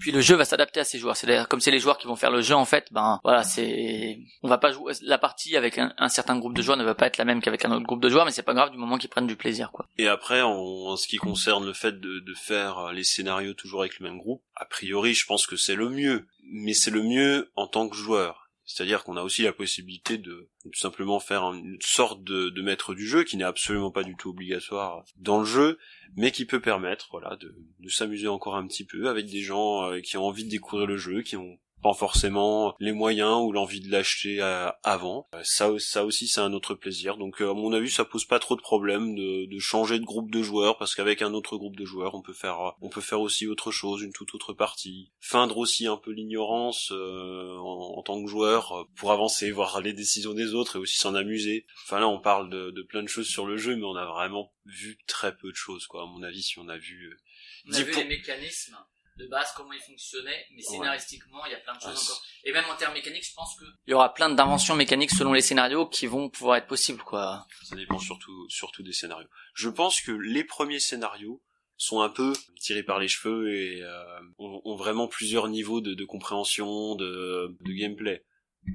[0.00, 1.07] Puis le jeu va s'adapter à ces joueurs.
[1.16, 4.18] C'est-à-dire, comme c'est les joueurs qui vont faire le jeu, en fait, ben voilà, c'est,
[4.42, 7.06] on va pas jouer la partie avec un, certain groupe de joueurs ne va pas
[7.06, 8.98] être la même qu'avec un autre groupe de joueurs, mais c'est pas grave du moment
[8.98, 9.86] qu'ils prennent du plaisir, quoi.
[9.98, 13.80] Et après, en, ce qui concerne le fait de, de faire euh, les scénarios toujours
[13.80, 16.26] avec le même groupe, a priori, je pense que c'est le mieux.
[16.50, 18.47] Mais c'est le mieux en tant que joueur.
[18.68, 23.08] C'est-à-dire qu'on a aussi la possibilité de tout simplement faire une sorte de, maître du
[23.08, 25.78] jeu qui n'est absolument pas du tout obligatoire dans le jeu,
[26.16, 29.90] mais qui peut permettre, voilà, de, de s'amuser encore un petit peu avec des gens
[29.90, 33.52] euh, qui ont envie de découvrir le jeu, qui ont pas forcément les moyens ou
[33.52, 35.28] l'envie de l'acheter euh, avant.
[35.34, 37.16] Euh, ça, ça aussi, c'est un autre plaisir.
[37.16, 40.04] Donc, euh, à mon avis, ça pose pas trop de problème de, de changer de
[40.04, 43.00] groupe de joueurs parce qu'avec un autre groupe de joueurs, on peut faire, on peut
[43.00, 48.02] faire aussi autre chose, une toute autre partie, feindre aussi un peu l'ignorance en, en,
[48.02, 51.66] tant que joueur pour avancer, voir les décisions des autres et aussi s'en amuser.
[51.84, 54.06] Enfin là, on parle de, de, plein de choses sur le jeu, mais on a
[54.06, 56.02] vraiment vu très peu de choses, quoi.
[56.02, 57.16] À mon avis, si on a vu,
[57.68, 58.76] on a vu les mécanismes
[59.18, 62.22] de base, comment il fonctionnait, mais scénaristiquement, il y a plein de choses encore.
[62.44, 65.32] Et même en termes mécaniques, je pense que il y aura plein d'inventions mécaniques selon
[65.32, 67.46] les scénarios qui vont pouvoir être possibles, quoi.
[67.64, 69.28] Ça dépend surtout, surtout des scénarios.
[69.54, 71.42] Je pense que les premiers scénarios
[71.76, 76.96] sont un peu tirés par les cheveux et euh, ont, vraiment plusieurs niveaux de, compréhension,
[76.96, 78.24] de, de gameplay.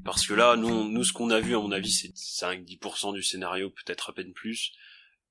[0.06, 3.23] Parce que là, nous, nous ce qu'on a vu, à mon avis, c'est 5-10% du
[3.23, 4.71] scénario, peut-être à peine plus.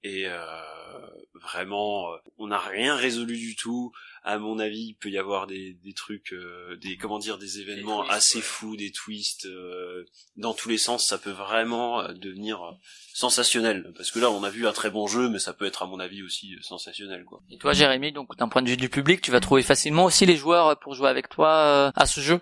[0.05, 0.47] Et euh,
[1.35, 3.93] vraiment, euh, on n'a rien résolu du tout.
[4.25, 7.61] À mon avis, il peut y avoir des, des trucs, euh, des comment dire, des
[7.61, 9.49] événements assez fous, des twists
[10.37, 11.07] dans tous les sens.
[11.07, 12.61] Ça peut vraiment devenir
[13.15, 13.93] sensationnel.
[13.97, 15.87] Parce que là, on a vu un très bon jeu, mais ça peut être à
[15.87, 17.41] mon avis aussi sensationnel, quoi.
[17.51, 20.27] Et toi, Jérémy, donc d'un point de vue du public, tu vas trouver facilement aussi
[20.27, 22.41] les joueurs pour jouer avec toi à ce jeu?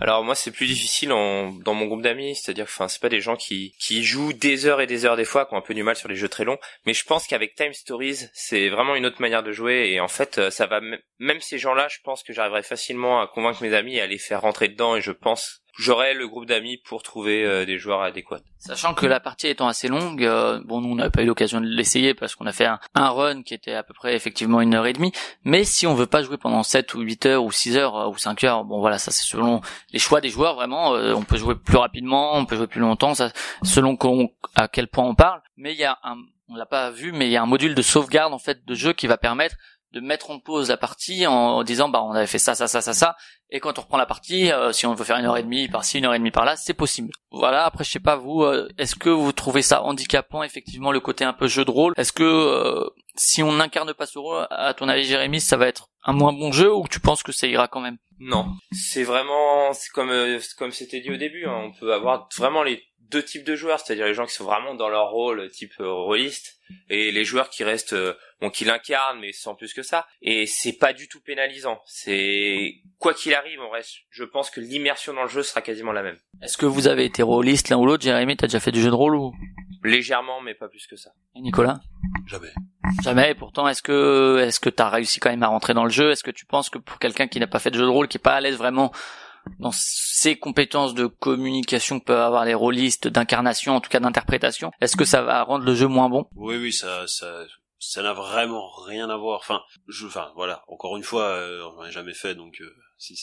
[0.00, 3.20] Alors moi c'est plus difficile en, dans mon groupe d'amis, c'est-à-dire enfin c'est pas des
[3.20, 5.74] gens qui qui jouent des heures et des heures des fois, qui ont un peu
[5.74, 8.94] du mal sur les jeux très longs, mais je pense qu'avec Time Stories, c'est vraiment
[8.94, 9.90] une autre manière de jouer.
[9.90, 13.26] Et en fait euh, ça va même ces gens-là, je pense que j'arriverai facilement à
[13.26, 14.96] convaincre mes amis et à les faire rentrer dedans.
[14.96, 18.40] Et je pense j'aurai le groupe d'amis pour trouver euh, des joueurs adéquats.
[18.58, 21.60] Sachant que la partie étant assez longue, euh, bon nous on n'a pas eu l'occasion
[21.60, 24.74] de l'essayer parce qu'on a fait un, run qui était à peu près effectivement une
[24.74, 25.12] heure et demie,
[25.44, 28.08] mais si on veut pas jouer pendant 7 ou 8 heures ou 6 heures euh,
[28.08, 29.62] ou 5 heures, bon voilà ça c'est selon
[29.92, 33.14] les choix des joueurs vraiment, on peut jouer plus rapidement, on peut jouer plus longtemps,
[33.14, 33.30] ça
[33.62, 33.96] selon
[34.54, 36.16] à quel point on parle, mais il y a un
[36.50, 38.74] on l'a pas vu, mais il y a un module de sauvegarde en fait de
[38.74, 39.54] jeu qui va permettre
[39.92, 42.80] de mettre en pause la partie en disant bah on avait fait ça ça ça
[42.80, 43.16] ça ça.
[43.50, 45.68] Et quand on reprend la partie euh, si on veut faire une heure et demie
[45.68, 47.10] par ci une heure et demie par là c'est possible.
[47.30, 51.00] Voilà après je sais pas vous euh, est-ce que vous trouvez ça handicapant effectivement le
[51.00, 51.92] côté un peu jeu de rôle?
[51.96, 55.66] Est-ce que euh, si on n'incarne pas ce rôle à ton avis Jérémy ça va
[55.66, 57.98] être un moins bon jeu ou tu penses que ça ira quand même?
[58.20, 58.46] Non.
[58.72, 60.12] C'est vraiment c'est comme
[60.56, 61.64] comme c'était dit au début hein.
[61.64, 64.74] on peut avoir vraiment les deux types de joueurs c'est-à-dire les gens qui sont vraiment
[64.74, 67.96] dans leur rôle type rôliste et les joueurs qui restent
[68.40, 70.06] bon qui l'incarne mais sans plus que ça.
[70.22, 71.80] Et c'est pas du tout pénalisant.
[71.86, 75.92] C'est quoi qu'il arrive on reste je pense que l'immersion dans le jeu sera quasiment
[75.92, 76.18] la même.
[76.42, 78.36] Est-ce que vous avez été rôliste l'un ou l'autre Jérémy?
[78.36, 79.32] T'as déjà fait du jeu de rôle ou?
[79.82, 81.10] Légèrement mais pas plus que ça.
[81.36, 81.80] Et Nicolas?
[82.26, 82.52] Jamais.
[83.02, 83.34] Jamais.
[83.34, 86.10] Pourtant est-ce que est-ce que t'as réussi quand même à rentrer dans le jeu?
[86.10, 88.08] Est-ce que tu penses que pour quelqu'un qui n'a pas fait de jeu de rôle
[88.08, 88.92] qui est pas à l'aise vraiment
[89.58, 94.70] dans ses compétences de communication que peuvent avoir les rôlistes, d'incarnation, en tout cas d'interprétation,
[94.80, 96.26] est-ce que ça va rendre le jeu moins bon?
[96.34, 97.44] Oui, oui, ça, ça,
[97.80, 99.40] ça n'a vraiment rien à voir.
[99.40, 100.62] Enfin, je, enfin, voilà.
[100.68, 103.16] Encore une fois, euh, on ai jamais fait, donc euh, si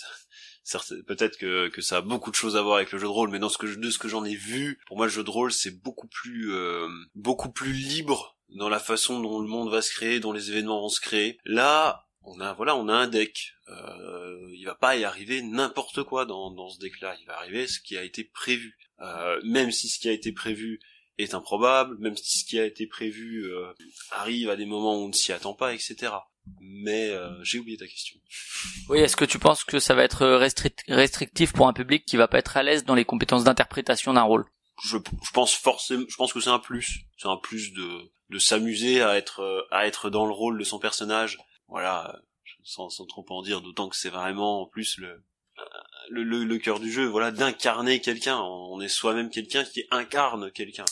[0.63, 3.11] ça, peut-être que, que ça a beaucoup de choses à voir avec le jeu de
[3.11, 5.23] rôle, mais dans ce que de ce que j'en ai vu, pour moi, le jeu
[5.23, 9.69] de rôle, c'est beaucoup plus, euh, beaucoup plus libre dans la façon dont le monde
[9.69, 11.37] va se créer, dont les événements vont se créer.
[11.45, 13.53] Là, on a, voilà, on a un deck.
[13.69, 17.15] Euh, il va pas y arriver n'importe quoi dans, dans ce deck-là.
[17.21, 18.77] Il va arriver ce qui a été prévu.
[18.99, 20.79] Euh, même si ce qui a été prévu
[21.17, 23.73] est improbable, même si ce qui a été prévu euh,
[24.11, 26.13] arrive à des moments où on ne s'y attend pas, etc.
[26.61, 28.19] Mais euh, j'ai oublié ta question.
[28.89, 30.25] Oui, est-ce que tu penses que ça va être
[30.87, 34.21] restrictif pour un public qui va pas être à l'aise dans les compétences d'interprétation d'un
[34.21, 34.45] rôle?
[34.83, 37.01] Je, je, pense forcément, je pense que c'est un plus.
[37.17, 40.79] C'est un plus de, de s'amuser à être, à être dans le rôle de son
[40.79, 41.39] personnage.
[41.67, 42.21] Voilà,
[42.63, 45.23] sans, sans trop en dire, d'autant que c'est vraiment en plus le,
[46.09, 48.39] le, le, le cœur du jeu, voilà, d'incarner quelqu'un.
[48.39, 50.85] On est soi-même quelqu'un qui incarne quelqu'un.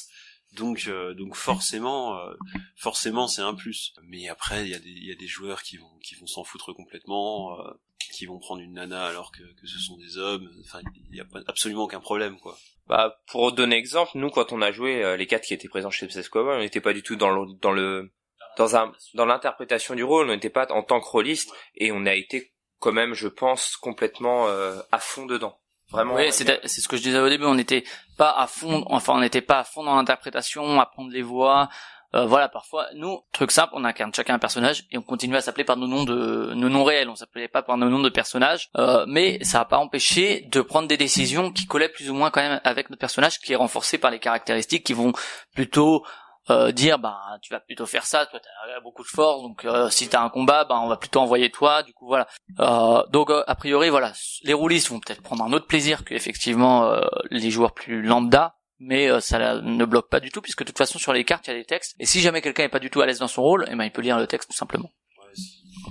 [0.56, 2.34] Donc, euh, donc forcément, euh,
[2.76, 3.94] forcément, c'est un plus.
[4.04, 6.44] Mais après, il y a des, y a des joueurs qui vont, qui vont s'en
[6.44, 7.74] foutre complètement, euh,
[8.14, 10.50] qui vont prendre une nana alors que, que ce sont des hommes.
[10.62, 12.58] Enfin, il n'y a pas, absolument aucun problème, quoi.
[12.88, 16.08] Bah, pour donner exemple, nous, quand on a joué les quatre qui étaient présents chez
[16.08, 18.14] PSS on n'était pas du tout dans le, dans le,
[18.58, 22.06] dans un, dans l'interprétation du rôle, on n'était pas en tant que rôliste et on
[22.06, 25.60] a été quand même, je pense, complètement à fond dedans.
[25.92, 26.16] Vraiment.
[26.16, 27.46] Oui, c'est ce que je disais au début.
[27.46, 27.84] On n'était
[28.18, 31.70] pas à fond, enfin, on n'était pas à fond dans l'interprétation, à prendre les voix.
[32.16, 35.42] Euh, voilà, parfois, nous, truc simple, on incarne chacun un personnage et on continue à
[35.42, 37.10] s'appeler par nos noms de nos noms réels.
[37.10, 40.62] On s'appelait pas par nos noms de personnages, euh, mais ça n'a pas empêché de
[40.62, 43.58] prendre des décisions qui collaient plus ou moins quand même avec notre personnage, qui est
[43.58, 45.12] renforcé par les caractéristiques qui vont
[45.54, 46.06] plutôt
[46.50, 49.90] euh, dire bah tu vas plutôt faire ça toi t'as beaucoup de force donc euh,
[49.90, 52.28] si t'as un combat bah on va plutôt envoyer toi du coup voilà
[52.60, 56.14] euh, donc euh, a priori voilà les roulistes vont peut-être prendre un autre plaisir que
[56.14, 57.00] effectivement
[57.32, 61.00] les joueurs plus lambda mais ça ne bloque pas du tout puisque de toute façon
[61.00, 62.90] sur les cartes il y a des textes et si jamais quelqu'un est pas du
[62.90, 64.92] tout à l'aise dans son rôle eh ben il peut lire le texte tout simplement
[65.20, 65.34] ouais,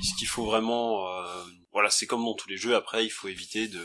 [0.02, 1.06] ce qu'il faut vraiment
[1.72, 3.80] voilà c'est comme dans tous les jeux après il faut éviter de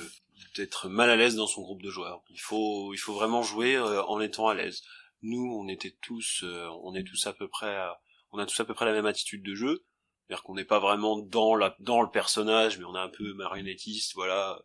[0.60, 2.22] être mal à l'aise dans son groupe de joueurs.
[2.30, 4.82] Il faut, il faut vraiment jouer euh, en étant à l'aise.
[5.22, 8.00] Nous, on était tous, euh, on est tous à peu près, à-
[8.32, 9.86] on a tous à peu près la même attitude de jeu.
[10.28, 13.34] C'est-à-dire qu'on n'est pas vraiment dans la, dans le personnage, mais on est un peu
[13.34, 14.60] marionnettiste, voilà.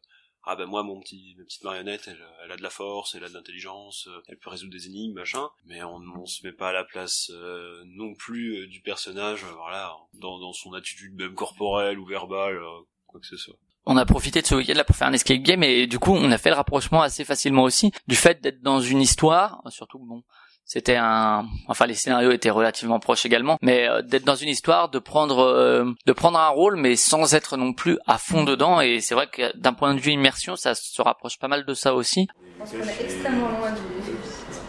[0.46, 3.24] Ah ben moi, mon petit, ma petite marionnette, elle, elle a de la force, elle
[3.24, 5.48] a de l'intelligence, euh, elle peut résoudre des énigmes, machin.
[5.64, 9.42] Mais on, on se met pas à la place euh, non plus euh, du personnage,
[9.42, 12.60] euh, voilà, dans, dans son attitude même corporelle ou verbale,
[13.06, 13.56] quoi que ce soit.
[13.86, 16.12] On a profité de ce week-end là pour faire un escape game et du coup
[16.12, 19.98] on a fait le rapprochement assez facilement aussi du fait d'être dans une histoire, surtout
[19.98, 20.24] bon
[20.64, 24.88] c'était un, enfin les scénarios étaient relativement proches également, mais euh, d'être dans une histoire,
[24.88, 28.80] de prendre, euh, de prendre un rôle mais sans être non plus à fond dedans
[28.80, 31.74] et c'est vrai que d'un point de vue immersion ça se rapproche pas mal de
[31.74, 32.28] ça aussi.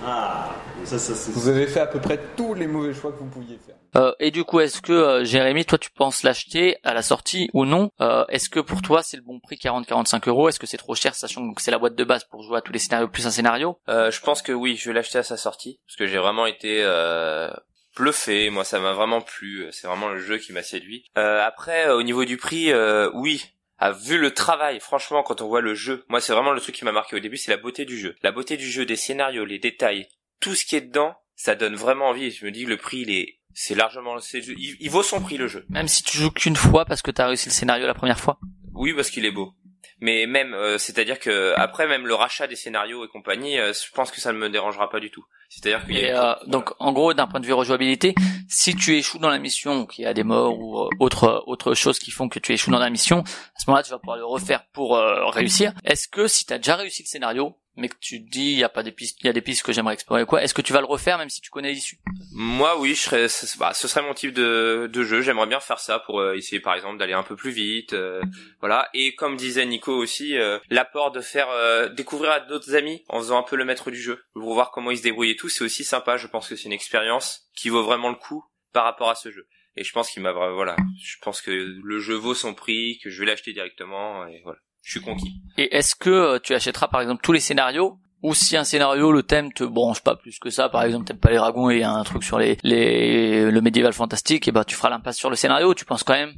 [0.08, 1.32] Ah, ça, ça, c'est.
[1.32, 3.76] Vous avez fait à peu près tous les mauvais choix que vous pouviez faire.
[3.96, 7.50] Euh, et du coup, est-ce que euh, Jérémy, toi, tu penses l'acheter à la sortie
[7.54, 7.90] ou non?
[8.02, 10.50] Euh, Est-ce que pour toi, c'est le bon prix 40-45 euros?
[10.50, 12.62] Est-ce que c'est trop cher, sachant que c'est la boîte de base pour jouer à
[12.62, 13.80] tous les scénarios plus un scénario?
[13.90, 16.46] Euh, je pense que oui, je vais l'acheter à sa sortie parce que j'ai vraiment
[16.46, 17.50] été euh,
[17.96, 18.50] bluffé.
[18.50, 19.66] Moi, ça m'a vraiment plu.
[19.72, 21.06] C'est vraiment le jeu qui m'a séduit.
[21.18, 23.55] Euh, après, euh, au niveau du prix, euh, oui.
[23.78, 26.76] A vu le travail, franchement, quand on voit le jeu, moi c'est vraiment le truc
[26.76, 28.96] qui m'a marqué au début, c'est la beauté du jeu, la beauté du jeu, des
[28.96, 30.08] scénarios, les détails,
[30.40, 32.32] tout ce qui est dedans, ça donne vraiment envie.
[32.32, 35.22] Je me dis que le prix, il est, c'est largement, c'est, il, il vaut son
[35.22, 35.66] prix le jeu.
[35.70, 38.40] Même si tu joues qu'une fois parce que t'as réussi le scénario la première fois
[38.74, 39.54] Oui, parce qu'il est beau.
[40.00, 43.92] Mais même, euh, c'est-à-dire que après même le rachat des scénarios et compagnie, euh, je
[43.92, 45.26] pense que ça ne me dérangera pas du tout.
[45.50, 48.16] C'est-à-dire qu'il y a euh, donc, en gros, d'un point de vue rejouabilité,
[48.50, 51.74] si tu échoues dans la mission, qu'il y a des morts ou euh, autre autre
[51.74, 54.18] chose qui font que tu échoues dans la mission, à ce moment-là, tu vas pouvoir
[54.18, 55.74] le refaire pour euh, réussir.
[55.84, 58.64] Est-ce que si t'as déjà réussi le scénario, mais que tu te dis il y
[58.64, 60.62] a pas des pistes, il y a des pistes que j'aimerais explorer quoi, est-ce que
[60.62, 61.98] tu vas le refaire même si tu connais l'issue?
[62.38, 63.28] Moi, oui, je serais,
[63.60, 65.22] bah, ce serait mon type de, de jeu.
[65.22, 68.22] J'aimerais bien faire ça pour euh, essayer, par exemple, d'aller un peu plus vite, euh,
[68.60, 68.90] voilà.
[68.94, 73.20] Et comme disait Nico aussi, euh, l'apport de faire euh, découvrir à d'autres amis en
[73.20, 75.50] faisant un peu le maître du jeu, pour voir comment ils se débrouillent et tout,
[75.50, 76.18] c'est aussi sympa.
[76.18, 79.32] Je pense que c'est une expérience qui vaut vraiment le coup par rapport à ce
[79.32, 79.48] jeu.
[79.78, 83.10] Et je pense qu'il m'a, voilà, je pense que le jeu vaut son prix, que
[83.10, 84.60] je vais l'acheter directement, et voilà.
[84.86, 85.34] Je suis conquis.
[85.58, 87.98] Et est-ce que euh, tu achèteras par exemple tous les scénarios?
[88.22, 91.20] Ou si un scénario le thème te branche pas plus que ça, par exemple t'aimes
[91.20, 94.48] pas les dragons et il y a un truc sur les, les le médiéval fantastique,
[94.48, 95.70] et ben tu feras l'impasse sur le scénario.
[95.70, 96.34] ou Tu penses quand même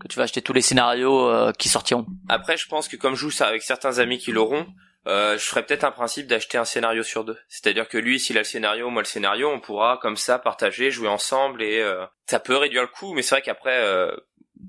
[0.00, 2.06] que tu vas acheter tous les scénarios euh, qui sortiront?
[2.28, 4.66] Après, je pense que comme je joue ça avec certains amis qui l'auront,
[5.08, 7.36] euh, je ferais peut-être un principe d'acheter un scénario sur deux.
[7.48, 10.90] C'est-à-dire que lui, s'il a le scénario, moi le scénario, on pourra comme ça partager,
[10.92, 13.12] jouer ensemble et euh, ça peut réduire le coût.
[13.14, 14.14] Mais c'est vrai qu'après, euh,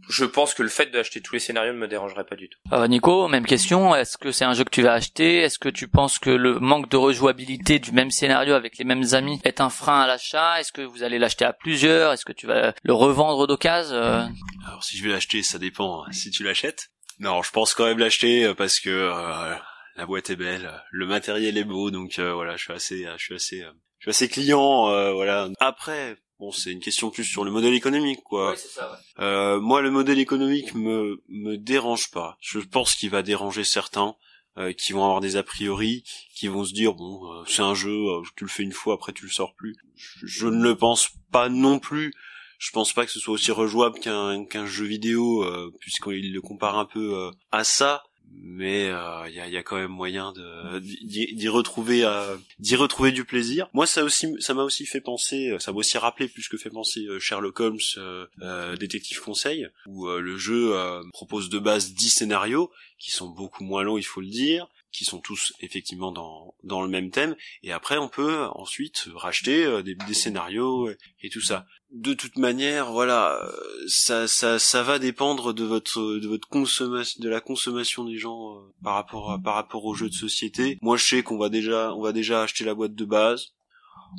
[0.10, 2.60] je pense que le fait d'acheter tous les scénarios ne me dérangerait pas du tout.
[2.72, 3.96] Euh, Nico, même question.
[3.96, 5.38] Est-ce que c'est un jeu que tu vas acheter?
[5.38, 9.06] Est-ce que tu penses que le manque de rejouabilité du même scénario avec les mêmes
[9.14, 10.60] amis est un frein à l'achat?
[10.60, 12.14] Est-ce que vous allez l'acheter à plusieurs?
[12.14, 13.96] Est-ce que tu vas le revendre d'occasion?
[13.96, 14.26] Euh,
[14.68, 16.90] Alors si je vais l'acheter, ça dépend hein, si tu l'achètes.
[17.20, 19.56] Non, je pense quand même l'acheter euh, parce que euh,
[19.96, 23.24] la boîte est belle, le matériel est beau, donc euh, voilà, je suis assez, je
[23.24, 23.60] suis assez,
[24.00, 25.48] je suis assez client, euh, voilà.
[25.60, 28.56] Après, bon, c'est une question plus sur le modèle économique, quoi.
[28.56, 29.00] c'est ça.
[29.20, 32.38] Euh, moi, le modèle économique me me dérange pas.
[32.42, 34.16] Je pense qu'il va déranger certains
[34.58, 36.04] euh, qui vont avoir des a priori,
[36.36, 38.94] qui vont se dire bon, euh, c'est un jeu, euh, tu le fais une fois,
[38.96, 39.76] après tu le sors plus.
[39.96, 42.14] Je, je ne le pense pas non plus.
[42.60, 46.42] Je pense pas que ce soit aussi rejouable qu'un qu'un jeu vidéo, euh, puisqu'il le
[46.42, 48.04] compare un peu euh, à ça.
[48.42, 50.34] Mais euh, il y, a, y quand même moyen
[50.82, 53.68] d'y retrouver euh, d'y retrouver du plaisir.
[53.74, 56.70] Moi, ça aussi, ça m'a aussi fait penser, ça m'a aussi rappelé plus que fait
[56.70, 61.60] penser euh, Sherlock Holmes, euh, euh, détective conseil, où euh, le jeu euh, propose de
[61.60, 65.54] base 10 scénarios qui sont beaucoup moins longs, il faut le dire, qui sont tous
[65.60, 67.36] effectivement dans dans le même thème.
[67.64, 70.90] Et après, on peut ensuite racheter euh, des, scénarios
[71.22, 71.66] et, tout ça.
[71.92, 73.52] De toute manière, voilà, euh,
[73.88, 78.56] ça ça ça va dépendre de votre de votre consommation, de la consommation des gens
[78.56, 80.78] euh, par rapport par rapport aux jeux de société.
[80.82, 83.54] Moi, je sais qu'on va déjà on va déjà acheter la boîte de base.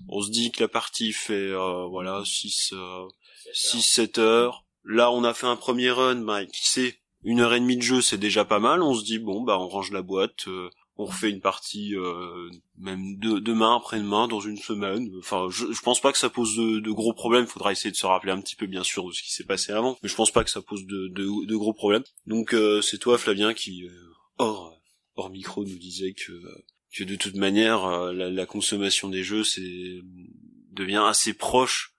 [0.09, 2.75] On se dit que la partie fait euh, voilà 6
[3.53, 4.65] 6 7 heures.
[4.85, 7.83] Là, on a fait un premier run, bah, qui sait, une heure et demie de
[7.83, 8.83] jeu, c'est déjà pas mal.
[8.83, 12.49] On se dit bon, bah on range la boîte, euh, on refait une partie euh,
[12.79, 15.11] même de, demain, après-demain, dans une semaine.
[15.19, 17.47] Enfin, je, je pense pas que ça pose de, de gros problèmes.
[17.47, 19.73] Faudra essayer de se rappeler un petit peu, bien sûr, de ce qui s'est passé
[19.73, 22.05] avant, mais je pense pas que ça pose de, de, de gros problèmes.
[22.27, 23.91] Donc euh, c'est toi, Flavien, qui euh,
[24.39, 24.79] hors
[25.17, 26.33] hors micro nous disait que
[26.97, 30.01] que de toute manière, euh, la, la consommation des jeux, c'est
[30.73, 31.94] devient assez proche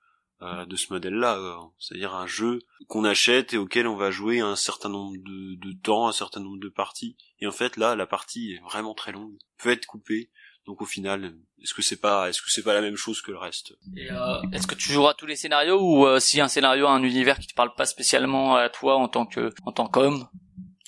[0.45, 4.39] euh, de ce modèle-là, euh, c'est-à-dire un jeu qu'on achète et auquel on va jouer
[4.39, 7.17] un certain nombre de, de temps, un certain nombre de parties.
[7.39, 10.29] Et en fait, là, la partie est vraiment très longue, peut être coupée.
[10.65, 13.31] Donc au final, est-ce que c'est pas, est-ce que c'est pas la même chose que
[13.31, 13.73] le reste?
[13.97, 17.03] Euh, Est-ce que tu joueras tous les scénarios ou euh, si un scénario a un
[17.03, 20.27] univers qui te parle pas spécialement à toi en tant que en tant qu'homme,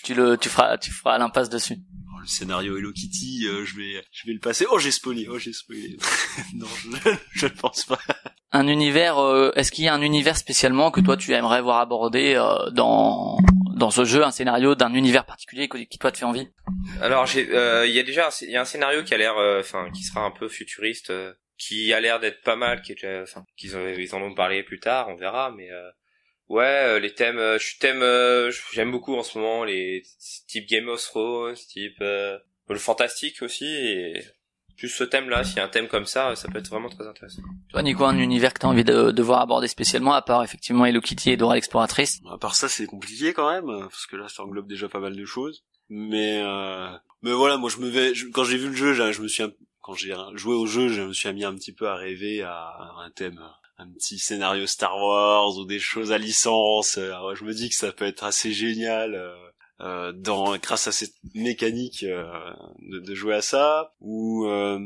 [0.03, 1.77] tu le tu feras tu feras l'impasse dessus?
[2.19, 4.65] Le scénario Hello Kitty, euh, je vais, je vais le passer.
[4.69, 5.27] Oh, j'ai spoilé.
[5.29, 5.97] Oh, j'ai spoilé.
[6.55, 7.99] non, je, je ne pense pas.
[8.51, 11.79] Un univers, euh, est-ce qu'il y a un univers spécialement que toi tu aimerais voir
[11.79, 13.37] abordé euh, dans
[13.77, 16.47] dans ce jeu, un scénario d'un univers particulier qui qui, toi te fait envie?
[17.01, 19.17] Alors j'ai, euh, il y a déjà, un, il y a un scénario qui a
[19.17, 22.81] l'air, euh, enfin, qui sera un peu futuriste, euh, qui a l'air d'être pas mal,
[22.81, 25.89] qui enfin, qu'ils en, ils en ont parlé plus tard, on verra, mais euh,
[26.49, 30.03] ouais, euh, les thèmes, euh, je thème, euh, j'aime beaucoup en ce moment les
[30.47, 32.37] type Game of Thrones, type euh,
[32.69, 34.13] le fantastique aussi, et
[34.77, 37.07] plus ce thème-là, s'il y a un thème comme ça, ça peut être vraiment très
[37.07, 37.41] intéressant.
[37.69, 40.85] Toi Nico, un univers que t'as envie de, de voir abordé spécialement, à part effectivement
[40.85, 42.19] Hello Kitty et Dora l'exploratrice?
[42.31, 45.15] À part ça, c'est compliqué quand même, parce que là, ça englobe déjà pas mal
[45.15, 45.63] de choses.
[45.89, 46.89] Mais, euh,
[47.23, 49.41] mais voilà, moi, je me vais, je- quand j'ai vu le jeu, je me suis,
[49.43, 52.43] un- quand j'ai joué au jeu, je me suis mis un petit peu à rêver
[52.43, 52.69] à
[52.99, 53.39] un thème,
[53.77, 56.97] un petit scénario Star Wars ou des choses à licence.
[56.97, 59.15] Euh, je me dis que ça peut être assez génial.
[59.15, 59.35] euh,
[59.79, 62.25] euh, dans grâce à cette mécanique euh,
[62.79, 63.93] de, de jouer à ça.
[64.01, 64.79] Ou euh,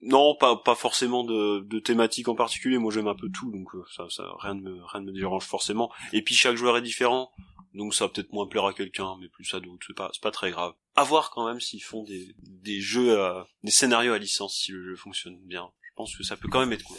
[0.00, 2.78] non pas pas forcément de, de thématique en particulier.
[2.78, 5.12] Moi j'aime un peu tout donc euh, ça ça rien ne me rien ne me
[5.12, 5.92] dérange forcément.
[6.12, 7.30] Et puis chaque joueur est différent
[7.74, 9.84] donc ça va peut-être moins plaire à quelqu'un mais plus à d'autres.
[9.86, 10.72] C'est pas c'est pas très grave.
[10.96, 14.72] À voir quand même s'ils font des des jeux à- des scénarios à licence si
[14.72, 15.70] le jeu fonctionne bien.
[15.84, 16.98] Je pense que ça peut quand même être cool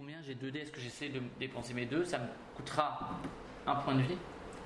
[0.00, 2.24] combien J'ai 2 dés, est-ce que j'essaie de dépenser mes deux Ça me
[2.56, 3.10] coûtera
[3.66, 4.16] un point de vie.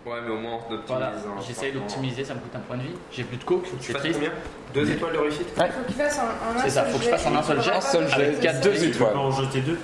[0.07, 0.85] Ouais, mais au moins, d'optimiser.
[0.87, 1.81] Voilà, hein, franchement.
[1.81, 2.95] d'optimiser, ça me coûte un point de vie.
[3.11, 4.21] J'ai plus de coke, Tu c'est fasses triste.
[4.21, 4.33] combien
[4.75, 6.23] Deux étoiles de réussite Il faut qu'il fasse en
[6.57, 7.71] un C'est ça, faut que je fasse en un seul jet.
[7.73, 9.09] Il Un seul jet, pas il y a que deux ça- étoiles.
[9.11, 9.79] Tu peux en jeter deux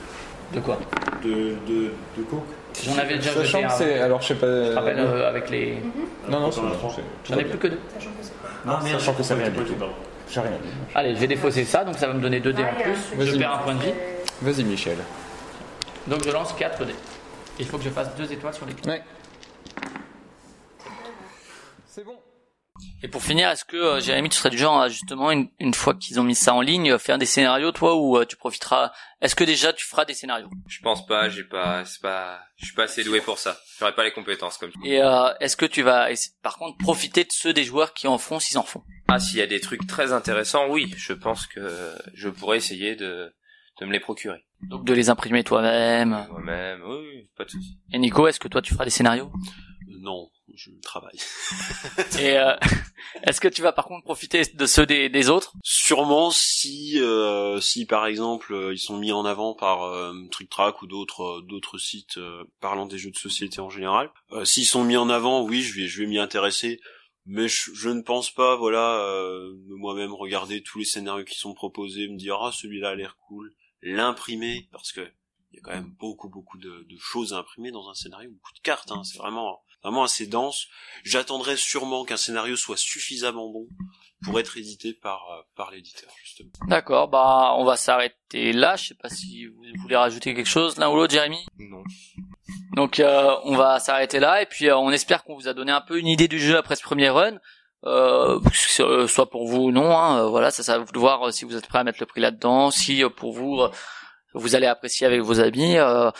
[0.55, 0.79] De quoi
[1.25, 2.45] de, de, de coke
[2.85, 3.69] J'en avais déjà Sachant jeté que un.
[3.71, 4.47] c'est, alors je sais pas.
[4.65, 5.79] Je te rappelle euh, avec les.
[6.29, 6.93] non non, as c'est- trois.
[6.95, 7.79] c'est- J'en ai plus que deux.
[7.99, 9.65] Sachant que Non, merde, Sachant que ça j'ai vient
[10.33, 10.69] j'ai rien dit.
[10.95, 12.83] Allez, je vais défausser ça, donc ça va me donner 2 dés en Ah, un
[12.83, 13.27] plus.
[13.27, 13.93] Je perds un point de vie.
[14.43, 14.97] Vas-y Michel.
[16.07, 16.95] Donc je lance 4 dés.
[17.59, 19.03] Il faut que je fasse 2 étoiles sur les Ouais.
[21.87, 22.19] C'est bon.
[23.03, 25.75] Et pour finir, est-ce que euh, Jérémy, tu serais du genre à justement une, une
[25.75, 28.37] fois qu'ils ont mis ça en ligne, euh, faire des scénarios toi ou euh, tu
[28.37, 30.49] profiteras Est-ce que déjà tu feras des scénarios?
[30.67, 33.59] Je pense pas, j'ai pas, c'est pas, je suis pas assez doué pour ça.
[33.79, 34.71] J'aurais pas les compétences comme.
[34.85, 36.09] Et euh, est-ce que tu vas,
[36.43, 38.83] par contre, profiter de ceux des joueurs qui en font s'ils en font?
[39.09, 42.97] Ah, s'il y a des trucs très intéressants, oui, je pense que je pourrais essayer
[42.97, 43.35] de,
[43.81, 44.45] de me les procurer.
[44.62, 46.26] Donc de les imprimer toi-même.
[46.31, 47.78] Moi-même, oui, oui, pas de souci.
[47.93, 49.31] Et Nico, est-ce que toi tu feras des scénarios
[50.03, 51.18] non je travaille
[52.20, 52.57] Et euh,
[53.22, 55.53] est-ce que tu vas par contre profiter de ceux des, des autres?
[55.62, 60.51] Sûrement si euh, si par exemple euh, ils sont mis en avant par euh, Trick
[60.51, 64.11] Track ou d'autres euh, d'autres sites euh, parlant des jeux de société en général.
[64.33, 66.81] Euh, S'ils sont mis en avant, oui, je vais je vais m'y intéresser,
[67.26, 71.39] mais je, je ne pense pas voilà euh, de moi-même regarder tous les scénarios qui
[71.39, 73.53] sont proposés, me dire ah celui-là a l'air cool,
[73.83, 75.01] l'imprimer parce que
[75.53, 78.31] il y a quand même beaucoup beaucoup de, de choses à imprimer dans un scénario,
[78.31, 80.66] beaucoup de cartes, hein, c'est vraiment vraiment assez dense.
[81.05, 83.66] J'attendrai sûrement qu'un scénario soit suffisamment bon
[84.22, 86.51] pour être édité par euh, par l'éditeur justement.
[86.68, 88.76] D'accord, bah on va s'arrêter là.
[88.76, 91.45] Je sais pas si vous voulez rajouter quelque chose l'un ou l'autre, Jérémy?
[91.59, 91.83] Non.
[92.76, 95.72] Donc euh, on va s'arrêter là et puis euh, on espère qu'on vous a donné
[95.72, 97.39] un peu une idée du jeu après ce premier run.
[97.87, 98.39] Euh,
[98.76, 101.31] que- soit pour vous ou non, hein, euh, voilà, ça, ça vous de voir euh,
[101.31, 103.70] si vous êtes prêt à mettre le prix là-dedans, si euh, pour vous euh,
[104.35, 105.78] vous allez apprécier avec vos amis.
[105.78, 106.11] euh,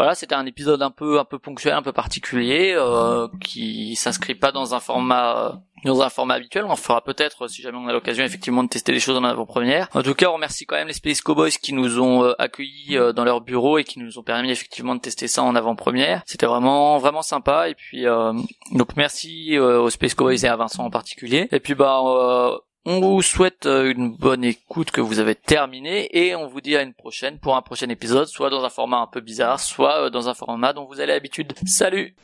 [0.00, 4.34] voilà, c'était un épisode un peu un peu ponctuel, un peu particulier, euh, qui s'inscrit
[4.34, 5.52] pas dans un format euh,
[5.84, 6.64] dans un format habituel.
[6.64, 9.88] On fera peut-être si jamais on a l'occasion effectivement de tester les choses en avant-première.
[9.92, 12.96] En tout cas, on remercie quand même les Space Cowboys qui nous ont euh, accueillis
[12.96, 16.22] euh, dans leur bureau et qui nous ont permis effectivement de tester ça en avant-première.
[16.24, 18.32] C'était vraiment vraiment sympa et puis euh,
[18.72, 21.46] donc merci aux Space Cowboys et à Vincent en particulier.
[21.52, 26.34] Et puis bah on vous souhaite euh, une bonne écoute que vous avez terminée et
[26.34, 29.06] on vous dit à une prochaine pour un prochain épisode, soit dans un format un
[29.06, 31.52] peu bizarre, soit euh, dans un format dont vous avez l'habitude.
[31.66, 32.14] Salut.